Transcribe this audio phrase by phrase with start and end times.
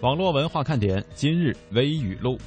[0.00, 2.38] 网络文化看点今日微语录。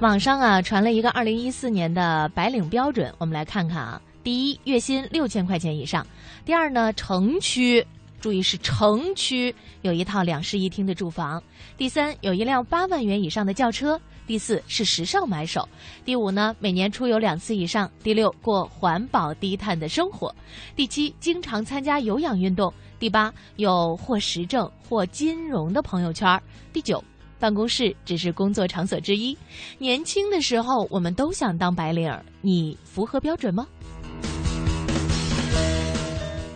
[0.00, 4.00] 网上啊传了一个二零一四年的白领标准，我们来看看啊。
[4.22, 6.04] 第一，月薪六千块钱以上；
[6.44, 7.82] 第二呢，城区，
[8.20, 11.40] 注意是城区有一套两室一厅的住房；
[11.78, 15.62] 第三，有一辆八万元以上的轿车；第四是时尚买手；
[16.04, 20.30] 第五呢，每年出游两次以上；第六，过环保低碳的生活；
[20.74, 26.38] 第七，经常参加有氧运动；第八，有或时政或金融的朋友圈；
[26.72, 27.02] 第九。
[27.38, 29.36] 办公室只是工作场所之一。
[29.76, 33.66] 年轻的时候，我们都想当白领儿，你符合标准吗？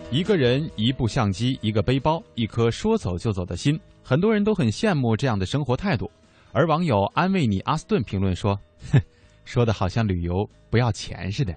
[0.09, 6.09] 一个人，一部相机，一个背包，一颗说走就走的心，很多人都很羡慕这样的生活态度。
[6.51, 8.59] 而网友安慰你阿斯顿评论说
[8.91, 8.99] ：“哼，
[9.45, 11.53] 说的好像旅游不要钱似的。”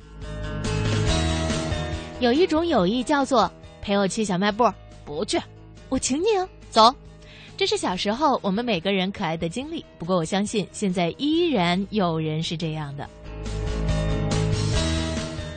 [2.20, 3.50] 有一种友谊叫做
[3.84, 4.64] 陪我去小卖部，
[5.04, 5.38] 不去，
[5.90, 6.90] 我请你啊，走。
[7.54, 13.06] 这是小时候我们每个人可爱的经历，不过我相信现在依然有人是这样的。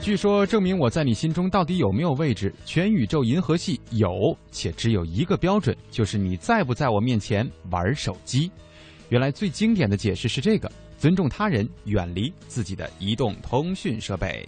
[0.01, 8.51] 据说证明我在你心中到底有没有位置，全宇宙银河系有，且只有一个标准，就是你在不在我面前玩手机。
[9.07, 14.45] 原来最经典的解释是这个：尊重他人，远离自己的移动通讯设备。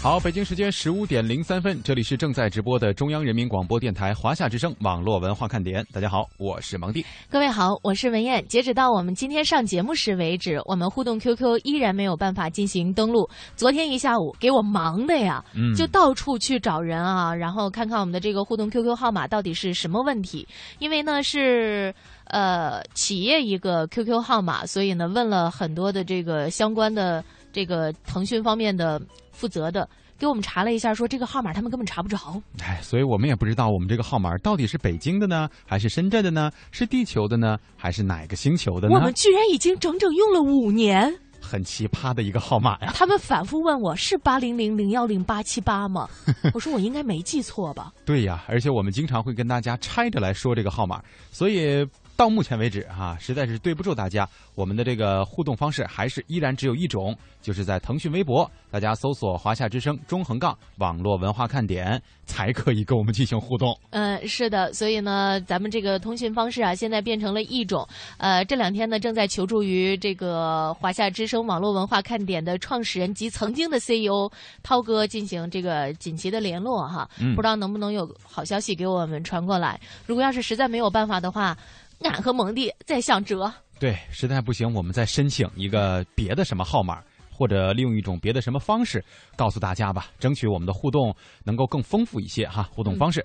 [0.00, 5.84] 好，北京时间十五点零三分，这里是正在直播的中央人民广播电台华夏之声网络文化看点。
[5.92, 7.04] 大家好，我是蒙蒂。
[7.28, 8.46] 各位好，我是文艳。
[8.46, 13.28] 截止到我们今天上节目时为止，我们互动 QQ 依然没有办法进行登录。
[13.56, 15.44] 昨天一下午给我忙的呀，
[15.76, 20.46] 就到处去找人啊，然后看看我们的这个互动 QQ 号码到底是什么问题。
[20.78, 21.92] 因为呢是
[22.26, 29.02] 呃企业一个 QQ 号码，所以呢问了很多的这个相关的这个腾讯方面的。
[29.38, 29.88] 负责的
[30.18, 32.42] 给我们查了一下，说这个号码他们根本查不着。
[32.60, 36.50] 哎，所以我们也不知道我们这个号码到底是北京的呢，还是深圳的呢？
[36.72, 38.96] 是地球的呢，还是哪个星球的呢？
[38.96, 42.92] 我们居然已经整整用了五年，很奇葩的一个号码呀！
[42.96, 46.08] 他们反复问我是八零零零幺零八七八吗？
[46.52, 47.92] 我说我应该没记错吧？
[48.04, 51.00] 对呀，而且我们经常会跟大家拆着来说这个号码，
[51.30, 51.86] 所以。
[52.18, 54.28] 到目前为止，哈，实在是对不住大家。
[54.56, 63.72] 我们的这个互动方式还是依然只有一种，就是在腾讯微博，大家搜索“华夏之声”中横杠网络文化看点，才可以跟我们进行互动。
[63.90, 67.86] 嗯，是的，所以呢，咱们这个通讯方式啊，现在变成了一种。
[68.16, 74.28] 呃，这两天呢，正在求助于这个华夏之声网络文化看点的创始人及曾经的 CEO
[74.64, 77.08] 涛哥进行这个紧急的联络哈。
[77.20, 77.36] 嗯。
[77.36, 79.80] 不知道能不能有好消息给我们传过来？
[80.04, 81.56] 如果要是实在没有办法的话。
[82.00, 89.04] 俺和蒙蒂在想辙，对，实在不行，我们再申请一个别的什么号码，或者利用一种别的什么方式
[89.36, 91.14] 告诉大家吧，争取我们的互动
[91.44, 92.62] 能够更丰富一些哈。
[92.70, 93.24] 互动方式，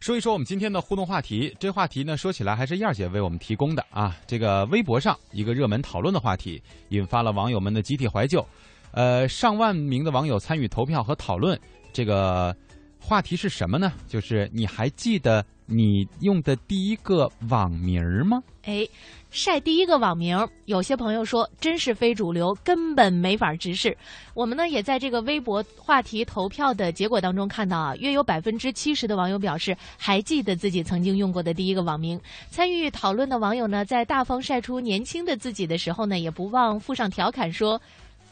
[0.00, 1.54] 说一说我们今天的互动话题。
[1.58, 4.14] 这话题呢，说起来还是燕儿姐为我们提供的啊。
[4.26, 8.46] 这个微博上一个热门讨论的话题，引发了网友们的集体怀旧，
[8.92, 11.58] 呃，上万名的网友参与投票和讨论。
[11.92, 12.54] 这个
[13.00, 13.92] 话题是什么呢？
[14.06, 15.42] 就是你还记得？
[15.70, 18.42] 你用的第一个网名儿吗？
[18.64, 18.86] 哎，
[19.30, 23.96] 晒第一个网名儿，有些朋友说真是非主流，根本没法直视。
[24.34, 32.20] 我们呢也在这个微博话题投票的结果当中看到啊，约有百分之七十的网友表示还记得自己曾经用过的第一个网名。
[32.50, 37.80] 参与讨论的网友呢，在大方晒出年轻的自己的时候呢，也不忘附上调侃说：“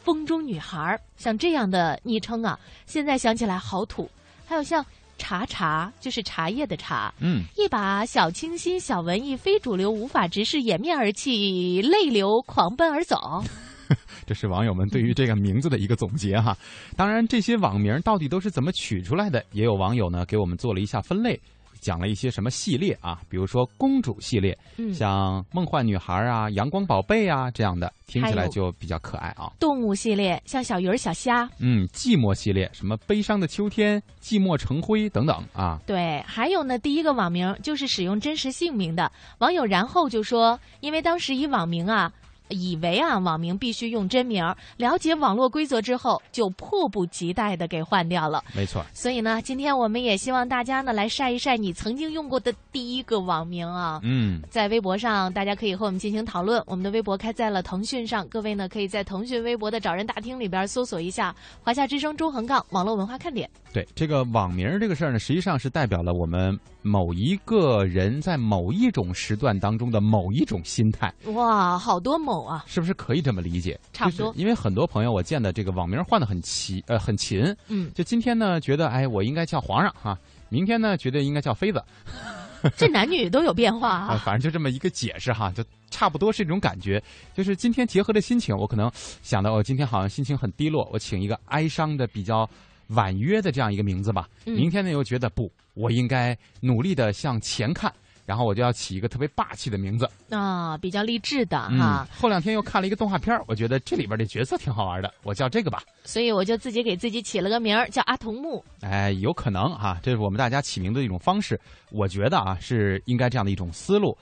[0.03, 4.09] 风中女孩儿”，像这样的昵称啊，现在想起来好土。
[4.45, 4.85] 还有像。
[5.19, 13.43] 茶茶就是茶叶的茶，嗯，一把小清新、小文艺、非主流，无法直视，掩面而泣，泪流狂奔而走。
[14.25, 16.55] 这是网友们对于这个名字的一个总结哈。
[16.95, 19.43] 当然，这些网名到底都是怎么取出来的？
[19.51, 21.39] 也有网友呢给我们做了一下分类。
[21.79, 23.19] 讲了一些什么系列啊？
[23.29, 24.57] 比如说公主系列，
[24.93, 29.51] 像梦幻女孩啊、阳光宝贝啊这样的，听起来就比较可爱啊。
[29.59, 31.49] 动物系列，像小鱼儿、小虾。
[31.59, 35.79] 嗯，寂寞系列，什么悲伤的秋天、寂寞成灰等等啊。
[35.85, 42.11] 对，还有呢，第一个网名就是使用真实姓名的网友，然后就说，因为当时以网名啊。
[42.49, 44.43] 以为啊网名必须用真名，
[44.77, 48.43] 了解网络规则之后，就迫不及待的给换掉了。
[48.55, 48.85] 没错。
[48.93, 53.99] 所以呢，今天我们也希望大家呢来晒一晒你曾经用过的第一个网名啊。
[54.03, 56.61] 嗯，在微博上，大家可以和我们进行讨论。
[56.65, 63.49] 我们的微博开在了腾讯上，各位呢可以在腾讯微博的找人大厅里边搜索一下“华夏之声”中横杠网络文化看点。
[63.71, 71.13] 对这个网名这个事儿呢，实际上是代表了我们某一个人在某一种时段当中的某一种心态。
[71.33, 72.63] 哇，好多某啊！
[72.67, 73.79] 是不是可以这么理解？
[73.91, 77.43] 差不多，因为很多朋友我见的这个网名换的很齐，呃，很勤。
[77.67, 80.15] 嗯，就今天呢，觉得哎，我应该叫皇上哈；
[80.49, 81.83] 明天呢，觉得应该叫妃子。
[82.75, 84.17] 这男女都有变化啊。
[84.25, 87.01] 反正就这么一个解释哈，就差不多是这种感觉。
[87.33, 88.91] 就是今天结合的心情，我可能
[89.21, 92.49] 想到，我今天好像心情很低落，我请一个哀伤的、比较
[92.89, 94.29] 婉约的这样一个名字吧。
[94.45, 97.91] 明天呢，又觉得不，我应该努力的向前看。
[98.25, 102.07] 然后我就要起一个特别霸气的名字啊，比较励志的哈。
[102.15, 105.81] 后两天又看了一个动画片我觉得这里边的角色挺好玩的，我叫这个吧。
[106.03, 108.63] 所以我就自己给自己起了个名儿，叫阿童木。
[108.81, 111.59] 哎，有可能哈，这是我们大家起名的一种方式。
[111.89, 114.15] 我觉得啊，是应该这样的一种思路。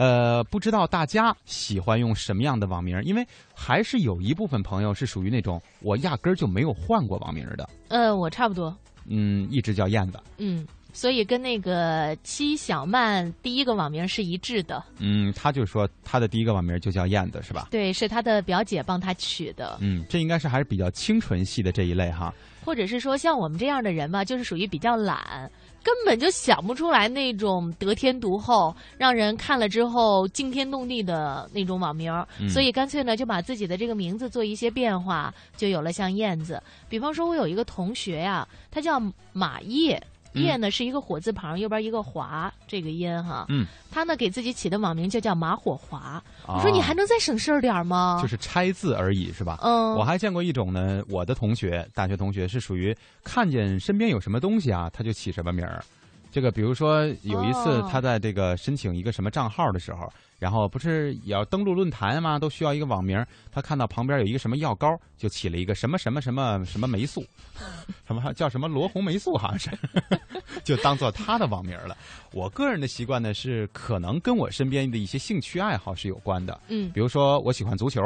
[0.00, 2.98] 呃，不知道大家喜欢用什么样的网名？
[3.04, 3.22] 因为
[3.54, 7.68] 还是有一部分朋友是属于那种我压根儿就没有换过网名的。
[7.88, 8.74] 呃，我差不多。
[9.06, 10.18] 嗯，一直叫燕子。
[10.38, 10.66] 嗯。
[10.92, 14.82] 所以跟那个七小曼第一个网名是一致的。
[14.98, 17.68] 嗯，他就说他的第一个网名就叫燕子，是吧？
[17.70, 19.78] 对，是他的表姐帮他取的。
[19.80, 22.34] 嗯，这应该是还是比较清纯系的这一类哈。
[22.64, 25.48] 或者是说像我们这样的人吧，就是属于比较懒，
[25.82, 32.12] 根本就想不出来那种得天独厚、让人看了之后惊天动地的那种网名，
[32.48, 36.62] 所以干脆呢就把自己的这个名字做一些变化，就有了像燕子。
[36.88, 39.00] 比方说，我有一个同学呀，他叫
[39.32, 40.00] 马叶。
[40.34, 43.46] 叶呢是一个火字旁，右边一个华，这个音哈。
[43.48, 46.22] 嗯，他呢给自己起的网名就叫马火华。
[46.46, 48.18] 我说你还能再省事儿点吗？
[48.22, 49.58] 就是拆字而已，是吧？
[49.62, 49.94] 嗯。
[49.94, 55.84] 我还见过一种呢，我的同学，大学同学是属于看见身边有什么东西啊，他就起什么名儿。
[56.30, 60.10] 这个比如说有一次他在这个申请一个什么账号的时候。
[60.40, 62.38] 然后不是也要登录论坛吗？
[62.38, 63.22] 都需要一个网名。
[63.52, 67.22] 他看到旁边有一个什么药膏，就起了一个什么什么什么什么霉素，
[68.08, 69.78] 什么叫什么罗红霉素，好像是，
[70.64, 71.94] 就当做他的网名了。
[72.32, 76.58] 我个人的习惯呢，是可能跟我身边的一些兴趣爱好是有关的。
[76.68, 78.00] 嗯，比如说我喜欢足球，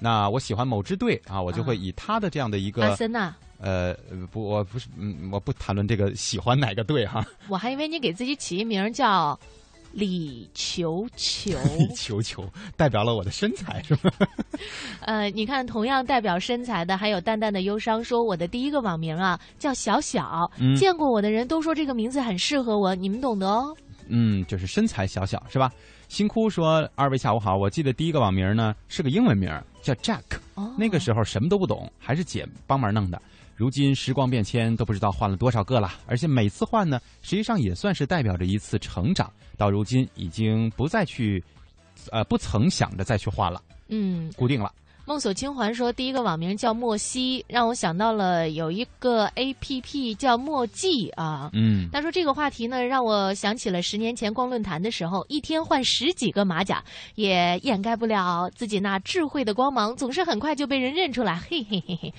[0.00, 3.32] 那我喜欢某支队啊，我就会以他的这样的一个阿森纳。
[3.58, 3.94] 呃，
[4.30, 7.24] 不，我不是，嗯，我不谈论这个喜欢哪个队哈。
[7.48, 9.38] 我还以为你给自己起一名叫。
[9.92, 14.10] 李球球， 李球球代表了我的身材是吗？
[15.00, 18.04] 呃，你看，同样代表身材的还有淡淡的忧伤。
[18.04, 23.74] 说我的第一个网名啊叫小小，见过我的人都说这个名字很适合我，你们懂得哦。
[24.08, 25.72] 嗯，就是身材小小是吧？
[26.08, 29.50] 星哭说二位下午好，我记得第一个网名呢是个英文名
[29.80, 30.20] 叫 Jack，
[30.76, 33.22] 那个时候什么都不懂，还是姐帮忙弄的。
[33.56, 39.32] 如今时光变迁，都不知道换了多少个了，而且每次换呢，实际上也算是代表着一次成长。
[39.56, 41.42] 到如今已经不再去，
[42.12, 43.62] 呃，不曾想着再去换了。
[43.88, 44.70] 嗯，固定了。
[45.06, 51.48] 梦锁清环说，第一个网名叫莫西，让我想到了有一个 A P P 叫墨迹啊。
[51.52, 56.82] 嗯，他说这个话题呢，让我想起了十年前逛论坛的时候，一天换十几个马甲，
[57.14, 61.36] 也掩盖不了自己那智慧的光芒，总是很快就被人认出来。
[61.48, 62.12] 嘿嘿嘿嘿，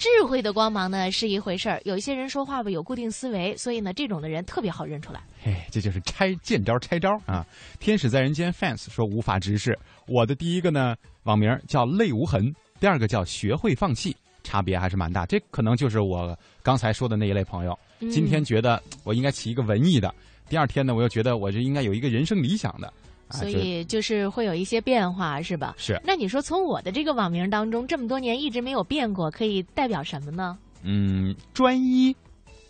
[0.00, 5.20] 智慧的光芒呢是一回事儿，有一些人说话吧有固定思维，所以呢这种的人特别好认出来。
[5.44, 7.46] 嘿，这就是拆见招拆招啊！
[7.78, 10.96] 天使在人间 fans 说无法直视，我的第一个呢。
[11.24, 12.50] 网名叫泪无痕，
[12.80, 15.26] 第二个叫学会放弃，差别还是蛮大。
[15.26, 17.78] 这可能就是我刚才说的那一类朋友。
[18.10, 20.12] 今天觉得我应该起一个文艺的，
[20.48, 22.90] 第二天呢，我又觉得我这应该有一个人生理想的。
[23.30, 25.74] 所以就是会有一些变化，是吧？
[25.78, 26.00] 是。
[26.04, 30.58] 那你说从我的这个网名当中，这么多年一直没有变过，可以代表什么呢？
[30.82, 32.14] 嗯，专一。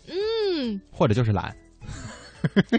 [0.07, 0.79] 嗯。
[0.91, 1.55] 或者就是懒。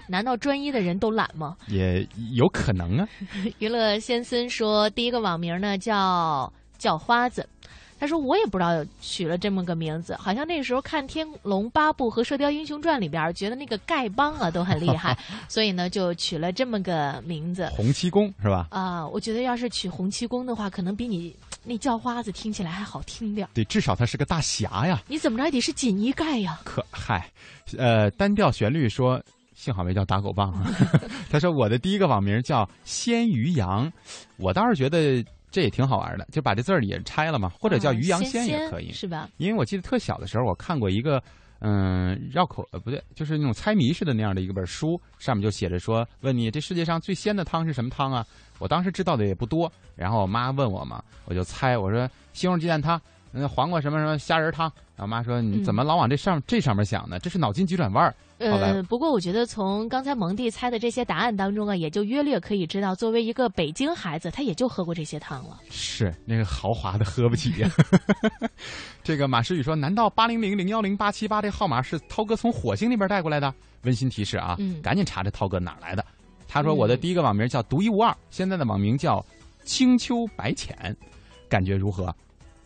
[0.09, 1.57] 难道专一的人都懒吗？
[1.69, 3.09] 也有可能啊。
[3.61, 7.49] 娱乐先森说，第一个网名呢叫叫花子。
[8.03, 15.17] 他说我也不知道取了这么个名字，好像那个时候看《天龙八部》和《射雕英雄传》里边，觉得那个丐帮啊都很厉害，
[15.49, 17.69] 所以呢就取了这么个名字。
[17.77, 18.67] 洪七公是吧？
[18.73, 21.33] 啊，我觉得要是取洪七公的话，可能比你
[21.63, 23.47] 那叫花子听起来还好听点。
[23.55, 25.01] 对，至少他是个大侠呀。
[25.07, 26.59] 你怎么着也得是锦衣盖呀？
[26.65, 27.31] 可嗨，
[27.79, 29.23] 呃，单调旋律说。
[29.55, 30.67] 幸好没叫打狗棒啊！
[31.31, 33.93] 他说我的第一个网名叫鲜鱼羊，
[34.39, 39.29] 我倒是觉得这也挺好玩的，就把这字儿也拆了嘛，或者叫鱼羊鲜也可以，是吧？
[39.37, 41.23] 因为我记得特小的时候，我看过一个
[41.61, 48.27] 嗯，绕口呃不对，就是那种猜谜似的那样的一个本书，上面就写着说，问你这世界上最鲜的汤是什么汤啊？
[48.59, 53.01] 我当时知道的也不多，然后我妈问我嘛，我就猜，我说西红柿鸡蛋汤，
[53.33, 54.71] 那黄瓜什么什么虾仁汤。
[54.95, 57.19] 然后妈说你怎么老往这上这上面想呢？
[57.19, 58.15] 这是脑筋急转弯儿。
[58.39, 65.61] 呃，不过我觉得从刚才蒙蒂猜的这些答案当中啊，也就约略可以知道，作为一个北京孩子，他也就喝过这些汤了。
[65.71, 67.71] 是那个豪华的喝不起呀。
[69.03, 76.05] 这个马诗雨说：“难道八零零零幺零八七八这号码是涛哥从火星那边带过来的？”温馨提示啊，赶紧查查涛哥哪来的。
[76.49, 79.25] 他说：“我的第一个网名叫独一无二，现在的网名叫
[79.65, 80.97] 青丘白浅，
[81.49, 82.15] 感觉如何？”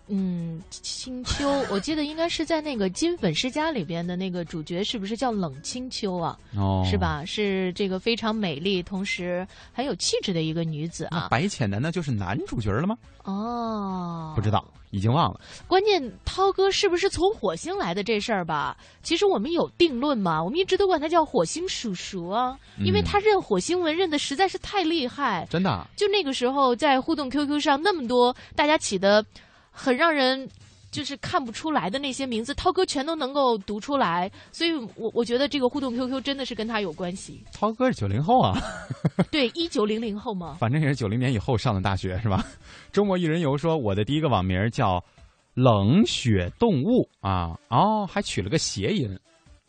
[0.09, 6.39] 嗯，青丘， 我记得应该是在那个《金粉世家》里边的那个主角，是不是叫冷清秋啊？
[6.57, 7.25] 哦，是吧？
[7.25, 11.29] 是这个非常美丽，同时很有气质的一个女子啊。
[11.31, 12.97] 白浅难道就是男主角了吗？
[13.25, 15.41] 哦，不知道，已经忘了。
[15.67, 18.77] 关键涛哥是不是从火星来的这事儿吧？
[19.03, 25.45] 其实我们有定论嘛，我们一直都管他叫火星叔叔啊，因为他认火星文认的实在是太厉害。
[25.51, 25.85] 真的？
[25.97, 29.25] 就那个时候在互动 QQ 上，那么多大家起的。
[29.79, 30.49] 很让人
[30.91, 37.45] 就是看不出来的那些名字，涛哥全都能够读出来，所以我我觉得这个互动 QQ 真的是跟他有关系。
[37.53, 38.57] 涛哥是九零后啊，
[39.31, 42.43] 对，一九零零后嘛，反正也是九零年以后上的大学是吧？
[42.93, 45.05] 周末一人游说，我的第一个网名叫
[45.53, 49.19] 冷血动物啊，哦，还取了个谐音，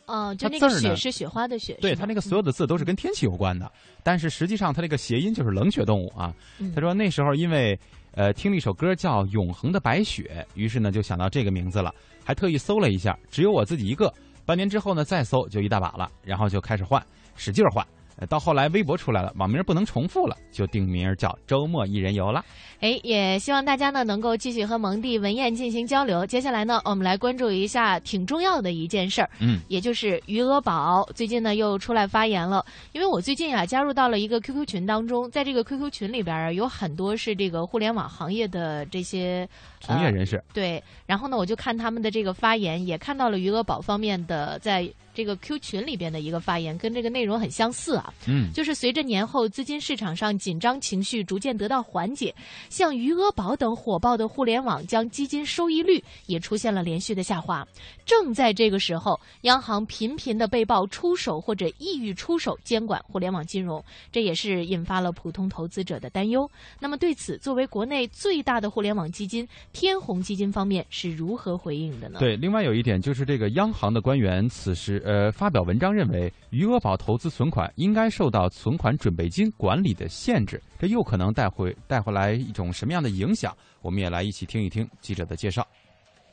[0.06, 3.70] 哦，就那个雪是雪花的雪，对他那个所有的字都是跟天气有关的，
[4.02, 6.32] 但是实际上他那个谐音就是冷血动物啊。
[6.74, 7.78] 他说那时候因为。
[8.12, 14.12] 呃，听了一首歌叫《永恒的白雪》，于是呢就想到这个名字了，还特意搜了一下，只有我自己一个。
[14.44, 17.04] 半年之后呢，再搜就一大把了，然后就开始换，
[17.36, 17.86] 使劲换。
[18.26, 22.44] 到后来微博出来了，网名不能重复了，就定名叫周末一人游了。
[22.80, 26.24] 哎，也希望大家呢能够继续和蒙蒂文艳进行交流。
[26.24, 32.64] 接下来呢，我们来关注一下挺重要的一件事儿，嗯，也就是余额宝最近呢又出来发言了。
[32.92, 39.48] 因为我最近啊加入到了一个 QQ 群当中，在这个 QQ 群里边啊有很多是这个互联网行业的这些
[39.80, 40.82] 从业人士，对。
[41.06, 44.88] 然后呢，我就看他们的这个发言，也看到了余额宝方面的在。
[45.18, 52.32] 这个 Q 群里边的一个发言跟这个内容很相似啊，嗯，就是随着年后资金市场上紧张情绪逐渐得到缓解，
[52.70, 57.66] 像余额宝等火爆的互联网将基金收益率也出现了连续的下滑。
[58.06, 66.48] 正在这个时候，央行频频的被曝出手或者意欲出手监管互联网金融，这也是引发了普通投资者的担忧。
[66.78, 72.20] 那么对此，作为国内最大的互联网基金天弘基金方面是如何回应的呢？
[72.20, 75.02] 对，另外有一点就是这个央行的官员此时。
[75.08, 83.56] 呃，发表文章认为，余额宝投资存款应该受到存款准备金管理的限制，这又可能带回带回来一种什么样的影响？
[83.80, 85.66] 我们也来一起听一听记者的介绍。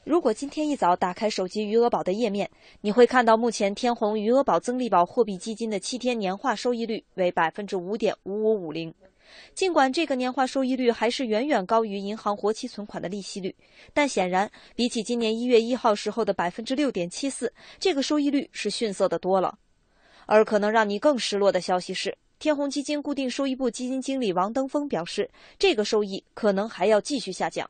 [0.04, 2.52] 如果今天一早打开手机余额宝的页面，
[2.82, 8.94] 你会看到目前天弘余额宝增利宝货币基金的七天年化收益率为百分之五点五五五零。
[9.54, 13.56] 尽管这个年化收益率还是远远高于银行活期存款的利息率，
[13.94, 19.58] 但显然比起今年一月一号时候的百分之六点七四，这个收益率是逊色的多了。
[20.26, 25.30] 而可能让你更失落的消息是，天弘基金固定收益部基金经理王登峰表示，
[25.60, 27.70] 这个收益可能还要继续下降。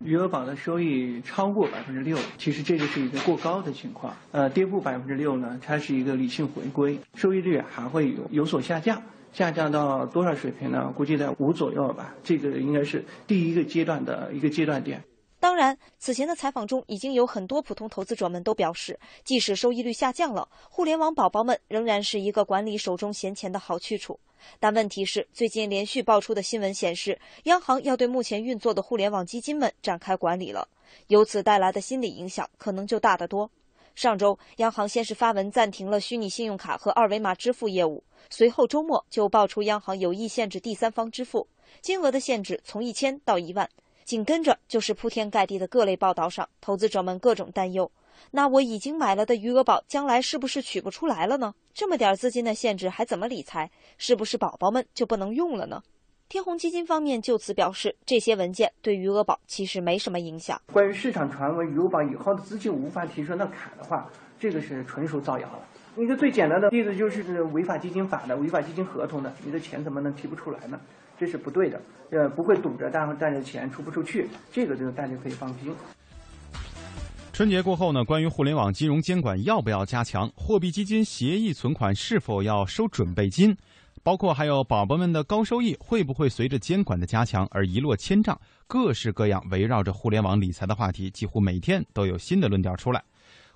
[0.00, 4.14] 余额宝的收益超过百分之六，其实这个是一个过高的情况。
[4.30, 9.02] 呃，跌破百分之六呢，它是一个理性回归，收益率还会有有所下降。
[9.36, 10.90] 下降到多少水平呢？
[10.96, 12.14] 估计在五左右吧。
[12.24, 15.04] 这个应该是第一个阶段的一个阶段点。
[15.38, 24.18] 当然，此前的采访中已经有很多普通投资者们都表示，即使收益率下降了，互联网宝宝们仍然是一个管理手中闲钱的好去处。
[24.58, 30.66] 但问题是，最近连续爆出的新闻显示，央行要对目前运作的互联网基金们展开管理了，
[31.08, 33.50] 由此带来的心理影响可能就大得多。
[33.96, 38.04] 上周，央行先是发文暂停了虚拟信用卡和二维码支付业务。
[38.28, 41.48] 随后周末就爆出央行有意限制第三方支付，
[41.80, 43.66] 金额的限制从一千到一万。
[44.04, 47.90] 紧跟着就是铺天盖地的各类报道上，投资者们各种担忧。
[48.30, 51.54] 那我已经买了的余额宝，将来是不是取不出来了呢？
[51.72, 53.70] 这么点资金的限制还怎么理财？
[53.96, 55.82] 是不是宝宝们就不能用了呢？
[56.28, 60.60] 天弘基金方面就此表示，这些文件对余额宝其实没什么影响。
[60.72, 65.60] 关于市场传闻余额宝以后的资金无法提升到卡的话，这个是纯属造谣了。
[65.96, 70.80] 一个最简单的例子就是违法基金法的违法基金合同的，你的钱怎么能提不出来呢？
[71.16, 71.80] 这是不对的，
[72.10, 75.72] 呃，不会堵着大家带着钱出不出去，这个就大家可以放心。
[77.32, 83.56] 春节过后呢，关于互联网金融监管要不要加强，货币基金协议存款是否要收准备金，
[84.06, 93.02] 包括还有宝宝们的高收益会不会随着监管的加强而一落千丈，各式各样围绕着互联网理财的话题，几乎每天都有新的论调出来。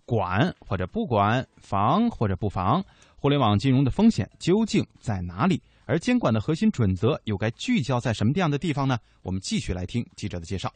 [0.04, 5.62] 管或者不管，防或者不防，互联网金融的风险究竟在哪里？
[5.84, 8.98] 而监管的核心准则又该聚焦在什么样的地方呢？
[9.22, 10.68] 我们继续来听记者的介绍。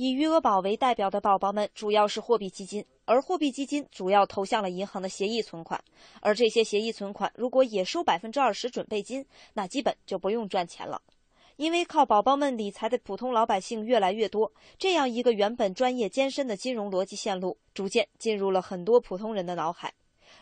[0.00, 5.82] 以余额宝为代表的宝宝们主要是货币基金，而货币基金主要投向了银行的协议存款，
[6.20, 11.02] 而这些协议存款如果也收百分之二十准备金，那基本就不用赚钱了。
[11.56, 19.92] 因为靠宝宝们理财的普通老百姓越来越多，这样一个原本专业艰深的金融逻辑线路，逐渐进入了很多普通人的脑海。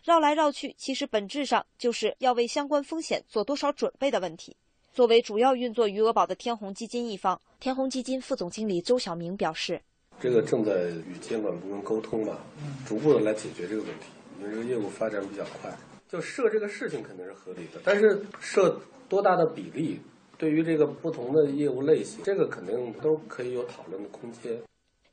[0.04, 4.54] 绕来绕去，其实本质上就是要为相关风险做多少准备的问题。
[4.96, 9.78] 作为主要运作余额宝的天弘基金一方，天弘基金副总经理周晓明表示
[10.18, 12.42] ：“这个正在与监管部门沟通吧，
[12.86, 14.06] 逐步的来解决这个问题。
[14.40, 15.70] 因为这个业务发展比较快，
[16.08, 20.00] 就设这个事情肯定是合理的，但是设多大的比例，
[20.38, 24.58] 对于这个不同的业务类型，这个肯定都可以有讨论的空间。”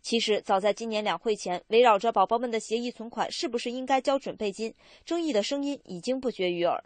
[0.02, 4.74] 其实，早在今年两会前，围绕着宝宝们的协议存款是不是应该交准备金，
[5.04, 6.82] 争议的声音已经不绝于耳。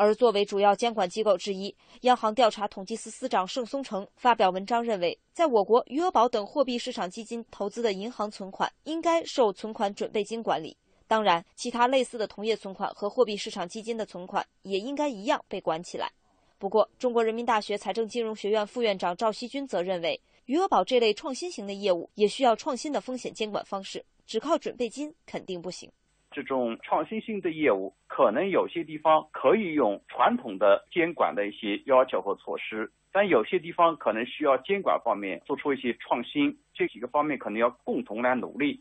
[0.00, 10.74] 而作为主要监管机构之一，央行调查统计司司长盛松成发表文章认为，在我国余额宝等货币市场基金投资的银行存款应该受存款准备金管理。
[11.06, 16.10] 当然，其他类似的同业存款和货币市场基金的存款也应该一样被管起来。
[16.56, 25.92] 不过，中国人民大学财政金融学院副院长赵锡军则认为，余额宝这类创新型的业务也需要创新的风险监管方式，只靠准备金肯定不行。
[26.30, 38.80] 这种创新性的业务，可能有些地方可以用传统的监管的一些要求和措施，但有些地方可能需要监管方面做出一些创新，这几个方面可能要共同来努力。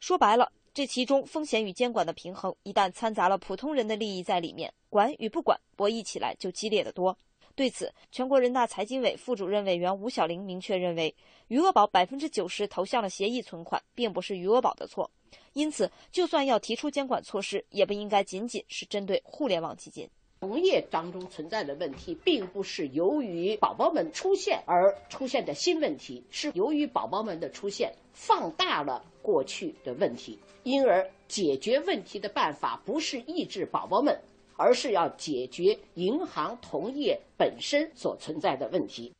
[0.00, 7.16] 说白了，这其中风险与监管的平衡，一旦掺杂了普通人的利益在里面，管与不管博弈起来就激烈得多。
[7.54, 11.14] 对此，全国人大财经委副主任委员吴晓玲明确认为，
[11.48, 15.10] 余额宝百分之九十投向了协议存款，并不是余额宝的错。
[15.52, 20.08] 因此，就算要提出监管措施，也不应该仅仅是针对互联网基金。
[20.40, 30.36] 同业当中存在的问题，并不是由于宝宝们出现而出现的新问题，是由于宝宝们的出现放大了过去的问题。
[30.64, 34.20] 因而，解决问题的办法不是抑制宝宝们，
[34.56, 39.12] 而是要解决银行同业本身所存在的问题。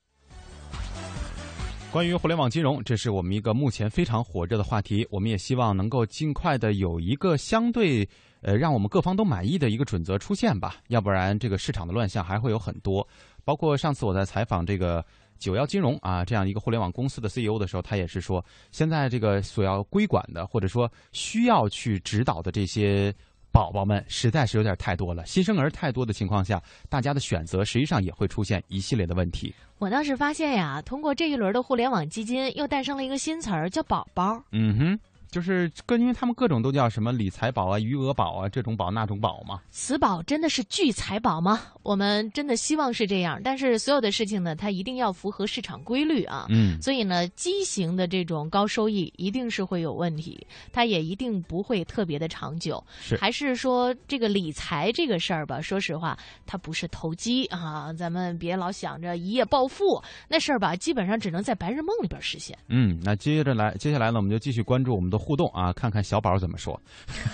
[1.93, 5.07] 关于互联网金融，这是我们一个目前非常火热的话题。
[5.11, 8.09] 我们也希望能够尽快的有一个相对
[8.41, 13.07] 呃让我们各方都满意的一个准则出现吧，要不然这个市场的乱象还会有很多。
[13.45, 15.05] 包括上次我在采访这个
[15.39, 23.15] 九幺金融啊这样一个互联网公司的 CEO 的时候，他也是说，现在这个所要规管的或者说需要去指导的这些。
[23.53, 29.55] 宝宝们实在是有点太多了，新生儿太多的情况下，大家的选择实际上也会出现一系列的问题。
[29.79, 34.43] 我倒是发现呀，通过这一轮的互联网基金，又诞生了一个新词儿，叫“宝宝”。
[34.53, 34.99] 嗯哼。
[35.33, 39.63] 就是各，因为他们各种都叫什么理财宝啊、余额宝啊，这种宝那种宝嘛。
[39.71, 41.59] 此宝真的是聚财宝吗？
[41.83, 46.45] 我们真的希望是这样，但是所有的事情呢，它一定要符合市场规律啊。
[46.51, 46.79] 嗯。
[46.83, 52.85] 所以呢，畸形的这种高收益一定是会有问题，它也一定不会特别的长久。
[53.01, 53.17] 是。
[53.17, 55.63] 还是说这个理财这个事儿吧？
[55.63, 56.15] 说实话，
[56.45, 62.55] 它不是投机啊，咱们别老想着一夜暴富，那事儿吧，基本上只能在白日梦里边实现。
[62.69, 65.22] 嗯，那接着来，接下来呢，我们就继续关注我们的。
[65.23, 66.79] 互动啊，看看小宝怎么说。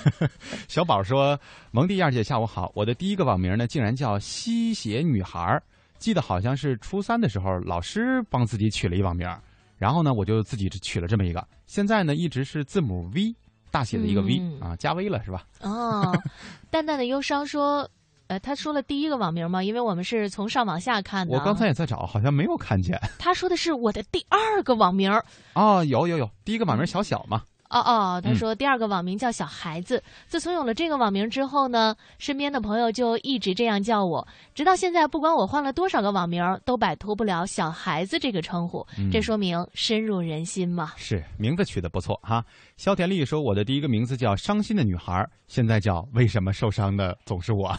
[0.68, 1.40] 小宝说
[1.72, 2.70] ：“蒙蒂燕姐，下午好。
[2.74, 5.60] 我的第一个网名呢，竟然叫吸血女孩
[5.98, 9.26] 记得好像是初三的时候，老师帮自己取了一网名
[9.78, 11.42] 然后呢，我就自己取了这么一个。
[11.66, 13.34] 现在呢，一直是字母 V，
[13.70, 16.12] 大写的一个 V 啊，加 V 了是吧？”哦，
[16.70, 17.88] 淡淡的忧伤说。
[18.28, 19.64] 呃，他说了第一个网名吗？
[19.64, 21.34] 因为我们是从上往下看的。
[21.34, 23.00] 我刚才也在找，好像没有看见。
[23.18, 25.10] 他说的是我的第二个网名。
[25.54, 27.42] 哦，有有有，第一个网名小小嘛。
[27.70, 30.02] 哦哦，他说第二个网名叫小孩子。
[30.26, 38.86] 自从有了这个网名之后呢，身边的朋友就一直这样叫我，直到现在，不管我换了多少个网名，都摆脱不了小孩子这个称呼。
[39.12, 40.92] 这说明深入人心嘛。
[40.96, 42.42] 是名字取得不错哈。
[42.76, 47.76] 肖田丽说：“我的第一个名字叫伤心的女孩，现在叫为什么受伤的总是我。”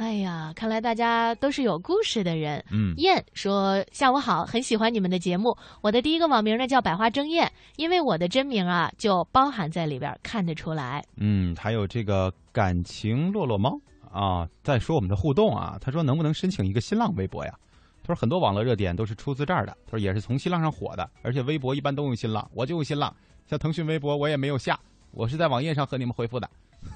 [0.00, 2.64] 哎呀，看来大家都是有故事的人。
[2.72, 5.54] 嗯，燕说：“下午好，很喜欢你们的节目。
[5.82, 13.78] 我的第一个网名呢叫百花争艳，因为我的真名啊就包含在里边，看得出来。”嗯，还有这个感情落落猫
[14.10, 17.52] 啊，在说我们的互动啊，他说能不能申请一个新浪微博呀？
[18.02, 23.14] 他说很多网络热点都是出自这儿的，他说也是从新浪上火的，而且微博一般都用新浪，我就用新浪。
[23.46, 26.48] 像腾讯微博我也没有下，我是在网页上和你们回复的。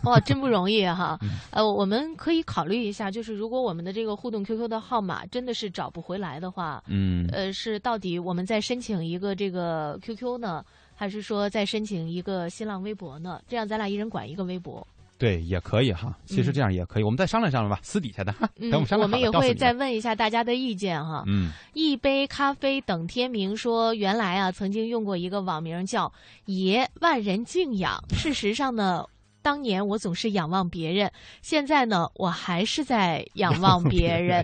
[0.04, 1.18] 哇， 真不容易哈！
[1.50, 10.64] 呃，我们可以考虑一下，就是如果我们的这个互动 QQ 的号码真的是找不回来的话，嗯，呃，是到底我们再申请一个这个 QQ 呢？
[10.96, 13.38] 还还是说再申请一个新浪微博呢？
[13.46, 14.86] 这样咱俩一人管一个微博。
[15.18, 16.16] 对，也可以哈。
[16.24, 18.34] 其实这样也可以，我们再商量商量吧，私底下的。
[18.56, 21.22] 嗯等我们商量我们也会再问一下大家的意见哈。
[21.26, 26.10] 嗯，一杯咖啡等天明说，原来啊曾经用过一个网名叫
[26.46, 28.02] “爷万人敬仰”。
[28.16, 29.04] 事实上呢，
[29.44, 34.42] 当年我总是仰望别人，现在呢，我还是在仰望别人。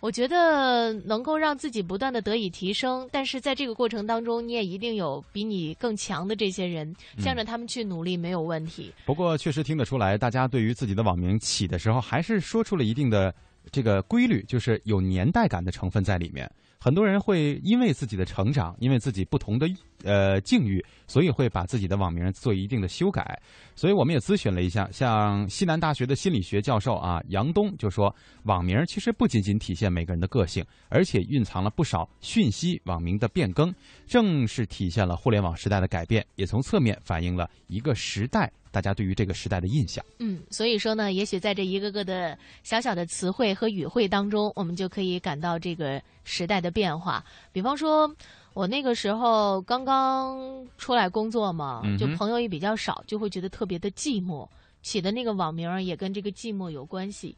[0.00, 8.92] 我觉得能够让自己不断的得以提升，但是在这个过程当中，你也一定有比你更强的这些人，向着他们去努力，没有问题。
[9.06, 13.32] 不过确实听得出来，大家对于自己的网名起的时候，还是说出了一定的
[13.70, 16.50] 这个规律，就是有年代感的成分在里面。
[16.82, 19.68] 很多人会因为自己的成长，因为自己不同的
[20.04, 23.40] 呃境遇，所以会把自己的网名做一定的修改。
[23.74, 32.80] 所以我们也咨询了一下，像西南大学的心理学教授啊杨东就说，网名其实不仅仅体现每个人的个性，而且蕴藏了不少讯息。
[32.84, 33.72] 网名的变更，
[34.06, 40.04] 正是体现了互联网时代的改变，也从侧面反映了一个时代大家对于这个时代的印象。
[40.18, 47.24] 嗯，所以说呢，也许在这一个个的小小的词汇和语汇当中，我们就可以感到这个时代的变化。
[47.52, 48.10] 比方说，
[48.52, 54.46] 我那个时候刚刚出来工作嘛，就朋友也比较少，就会觉得特别的寂寞。
[54.82, 57.36] 起的那个网名也跟这个寂寞有关系。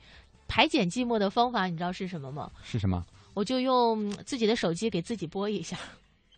[0.49, 2.51] 排解寂寞的方法，你知道是什么吗？
[2.63, 3.05] 是什么？
[3.35, 5.79] 我就用自己的手机给自己播一下。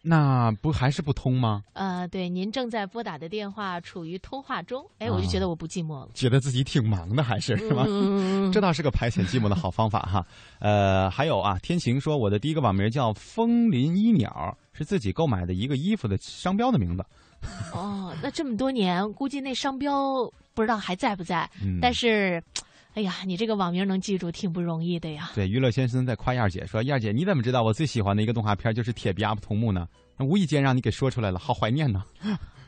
[0.06, 1.62] 那不还是不通吗？
[1.72, 4.84] 呃，对，您正在拨打的电话处于通话中。
[4.98, 6.10] 哎，我就觉得我不寂寞了。
[6.12, 7.84] 觉得自己挺忙的，还是是吧？
[7.88, 10.24] 嗯 这倒是个排遣寂寞的好方法哈。
[10.58, 17.02] 呃，还有啊，天晴说我的第一个网名叫风林一鸟，是自己购买的一个衣服的商标的名字。
[17.72, 21.48] 哦，那这么多年，估计那商标不知道还在不在。
[21.62, 22.42] 嗯但是，
[22.94, 25.32] 哎呀，你这个网名能记住，挺不容易的呀。
[25.34, 29.88] 对，娱乐先生在夸燕儿姐说：“燕儿姐，你怎么知道我最喜欢的一个动画片就是《铁臂阿普通木》呢？
[30.16, 32.04] 那无意间让你给说出来了，好怀念呢。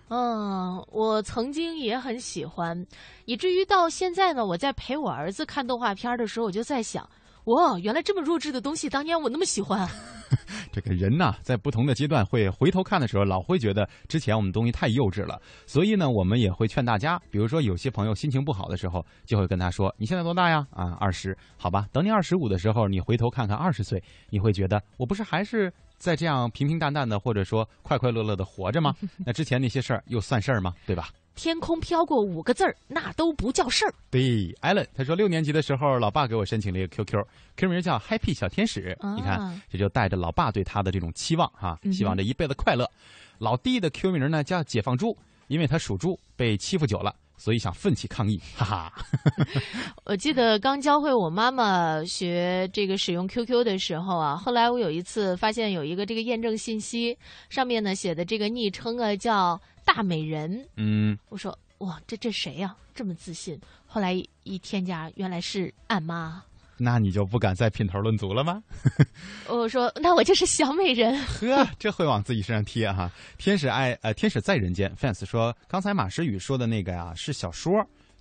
[0.09, 2.87] 嗯，我曾经也很喜欢，
[3.25, 7.09] 以至于到现在呢，我在陪我儿子看动画片的时候，我就在想，
[7.47, 9.89] 哇，原来这么弱智的东西，当年我那么喜欢。
[10.73, 15.41] 这个人呐，在不同的阶段会回头看的时候，老会觉得之前我们东西太幼稚了。
[15.65, 20.67] 所以呢，我们也会劝大家，比如说有些朋友心情不好的时候，就会跟他说：“你现在多大呀？
[20.73, 21.87] 啊，二十，好吧。
[21.93, 28.95] 等你二十五的时候，你回头看看二十岁，你会觉得我不是还是在这样平平淡淡的，或者说快快乐乐的活着吗？
[29.25, 30.75] 那之前那些事儿又算事儿吗？
[30.87, 33.93] 对吧？”天空飘过五个字儿，那都不叫事儿。
[34.11, 38.97] 对，Allen，他说六年级的时候，老爸给我申请了一个 QQ，QQ 名叫 Happy 小天使。
[39.01, 42.91] 啊你看，这就带着老爸对他的这种期望哈，希望这一辈子快乐。
[43.37, 45.15] 老弟的 Q 名呢叫解放猪，
[45.49, 48.93] 因为他属猪，被欺负久了，所以想奋起抗议，哈哈。
[50.05, 57.17] 我记得刚教会我妈妈学这个使用 QQ 的时候啊，后来我有一次发现有一个这个验证信息，
[57.51, 60.67] 上面呢写的这个昵称啊叫大美人。
[60.77, 63.61] 嗯，我说哇，这这谁呀、这么自信？
[63.87, 66.43] 后来一一添加，原来是俺妈。
[66.79, 68.63] 那你就不敢再品头论足了吗？
[69.49, 71.19] 我说那我就是小美人。
[71.25, 73.11] 呵，这会往自己身上贴哈。
[73.39, 74.95] 天使爱呃，天使在人间。
[74.97, 77.73] fans 说，刚才马诗雨说的那个呀是小说，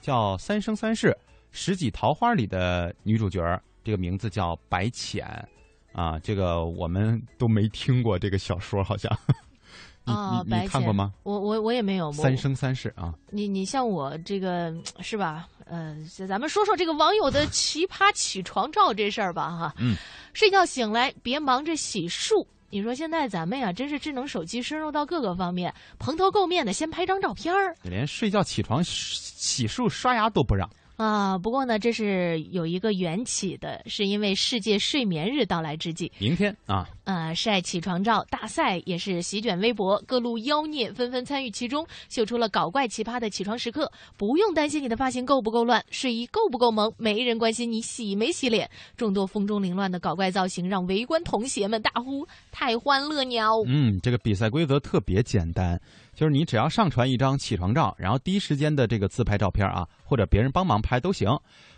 [0.02, 1.16] 叫《三生三世
[1.52, 3.42] 十几桃花》里的女主角，
[3.84, 5.26] 这个名字叫白浅
[5.92, 6.18] 啊。
[6.20, 9.12] 这个我们都没听过这个小说，好像。
[10.06, 11.14] 你啊，你白浅你看过吗？？
[11.24, 12.12] 我我我也没有。
[12.12, 15.48] 三生三世啊，你你像我这个是吧？
[15.66, 19.74] 呃，咱们说说这个网友的奇葩起床照这事儿吧，哈。
[19.80, 19.96] 嗯。
[20.34, 22.46] 睡觉醒来别忙着洗漱。
[22.70, 29.16] 你说现在咱们呀，真是智能手机深入到各个方面，蓬头垢面的先拍张照片儿连睡觉起床洗
[29.66, 30.70] 洗漱刷牙都不让。
[30.98, 31.38] 啊。
[31.38, 43.92] 不过呢，这是有一个缘起的，是因为世界睡眠日到来之际，明天啊，呃，晒起床照大赛也是席卷微博，各路妖孽纷纷参与其中，秀出了搞怪奇葩的起床时刻。
[44.18, 48.70] 不用担心你的发型够不够乱，睡衣够不够萌，没人关心你洗没洗脸。
[48.96, 53.62] 众多风中凌乱的搞怪造型，让围观童鞋们大呼太欢乐鸟。
[53.68, 55.80] 嗯，这个比赛规则特别简单，
[56.16, 61.30] 就是你只要上传一张起床照，然后第一时间的这个自拍照片啊，或者别人帮忙拍都行。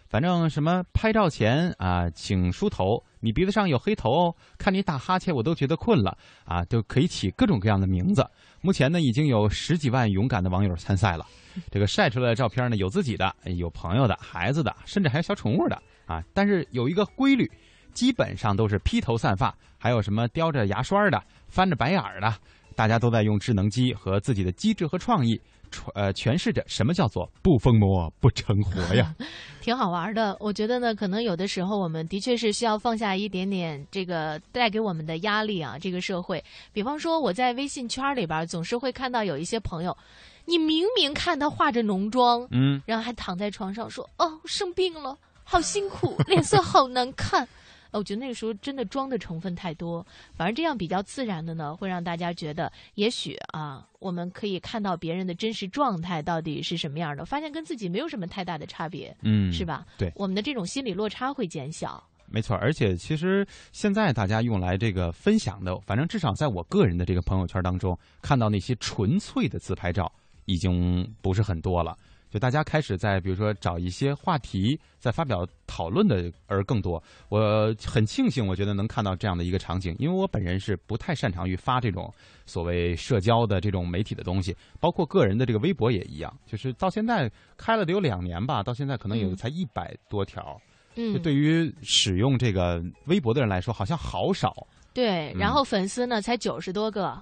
[0.07, 8.25] 反正什么拍照前啊，请梳头，你鼻子上有黑头哦，看你打哈欠我都觉得困了啊，都可以起各种各样的名字。
[8.61, 11.25] 目前呢，已经有十几万勇敢的网友参赛了。
[11.69, 16.23] 这个晒出来的照片呢，有自己的，有朋友的、孩子的，甚至还有小宠物的啊。
[16.33, 17.51] 但是有一个规律，
[17.93, 22.33] 基本上都是披头散发，还有什么叼着牙刷的、翻着白眼儿的，
[22.77, 29.15] 大家都在用智能机和自己的机智和创意，传呃诠释着什么叫做不疯魔不成活呀。
[29.59, 35.75] 挺好玩的，我觉得呢，可能有的时候我们的确是需要放下一点点这个带给我们的压力啊。
[35.79, 39.97] 这个社会，比方说我在微信圈里边总是会看到有一些朋友，
[40.45, 47.47] 你明明看他化着浓妆，嗯，然后还躺在床上说：“哦，生病了，好辛苦，脸色好难看。”
[47.91, 59.85] 我觉得那个时候真的装的成分太多，反而这样比较自然的呢，会让大家觉得，也许啊，我们可以看到别人的真实状态到底是什么样的，发现跟自己没有什么太大的差别，嗯，是吧？
[59.97, 62.03] 对，我们的这种心理落差会减小。
[62.29, 70.11] 没错，而且其实现在大家用来这个分享的，反正至少在我个人的这个朋友圈当中，看到那些纯粹的自拍照
[70.43, 71.97] 已经不是很多了。
[72.37, 77.01] 就大家开始在比如说找一些话题，在发表讨论的而更多。
[77.29, 82.13] 我很庆幸，我觉得能看到这样的一个场景，因为我本人是不太擅长于发这种
[82.45, 86.31] 所谓社交的这种媒体的东西，包括个人的这个微博也一样。
[86.45, 90.61] 就是到现在开了得有两年吧，到现在可能有才一百多条。
[90.93, 94.53] 嗯，对于使用这个微博的人来说，好像好少。
[94.93, 97.19] 对，然后粉丝呢才九十多个。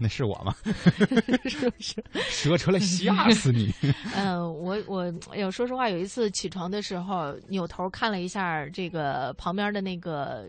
[0.00, 0.54] 那是我吗？
[1.46, 2.02] 是不是？
[2.30, 3.72] 说出来吓死你！
[4.16, 10.48] 嗯， 我我有说实话，有一次起床的时候，扭头看了一下这个旁边的那个。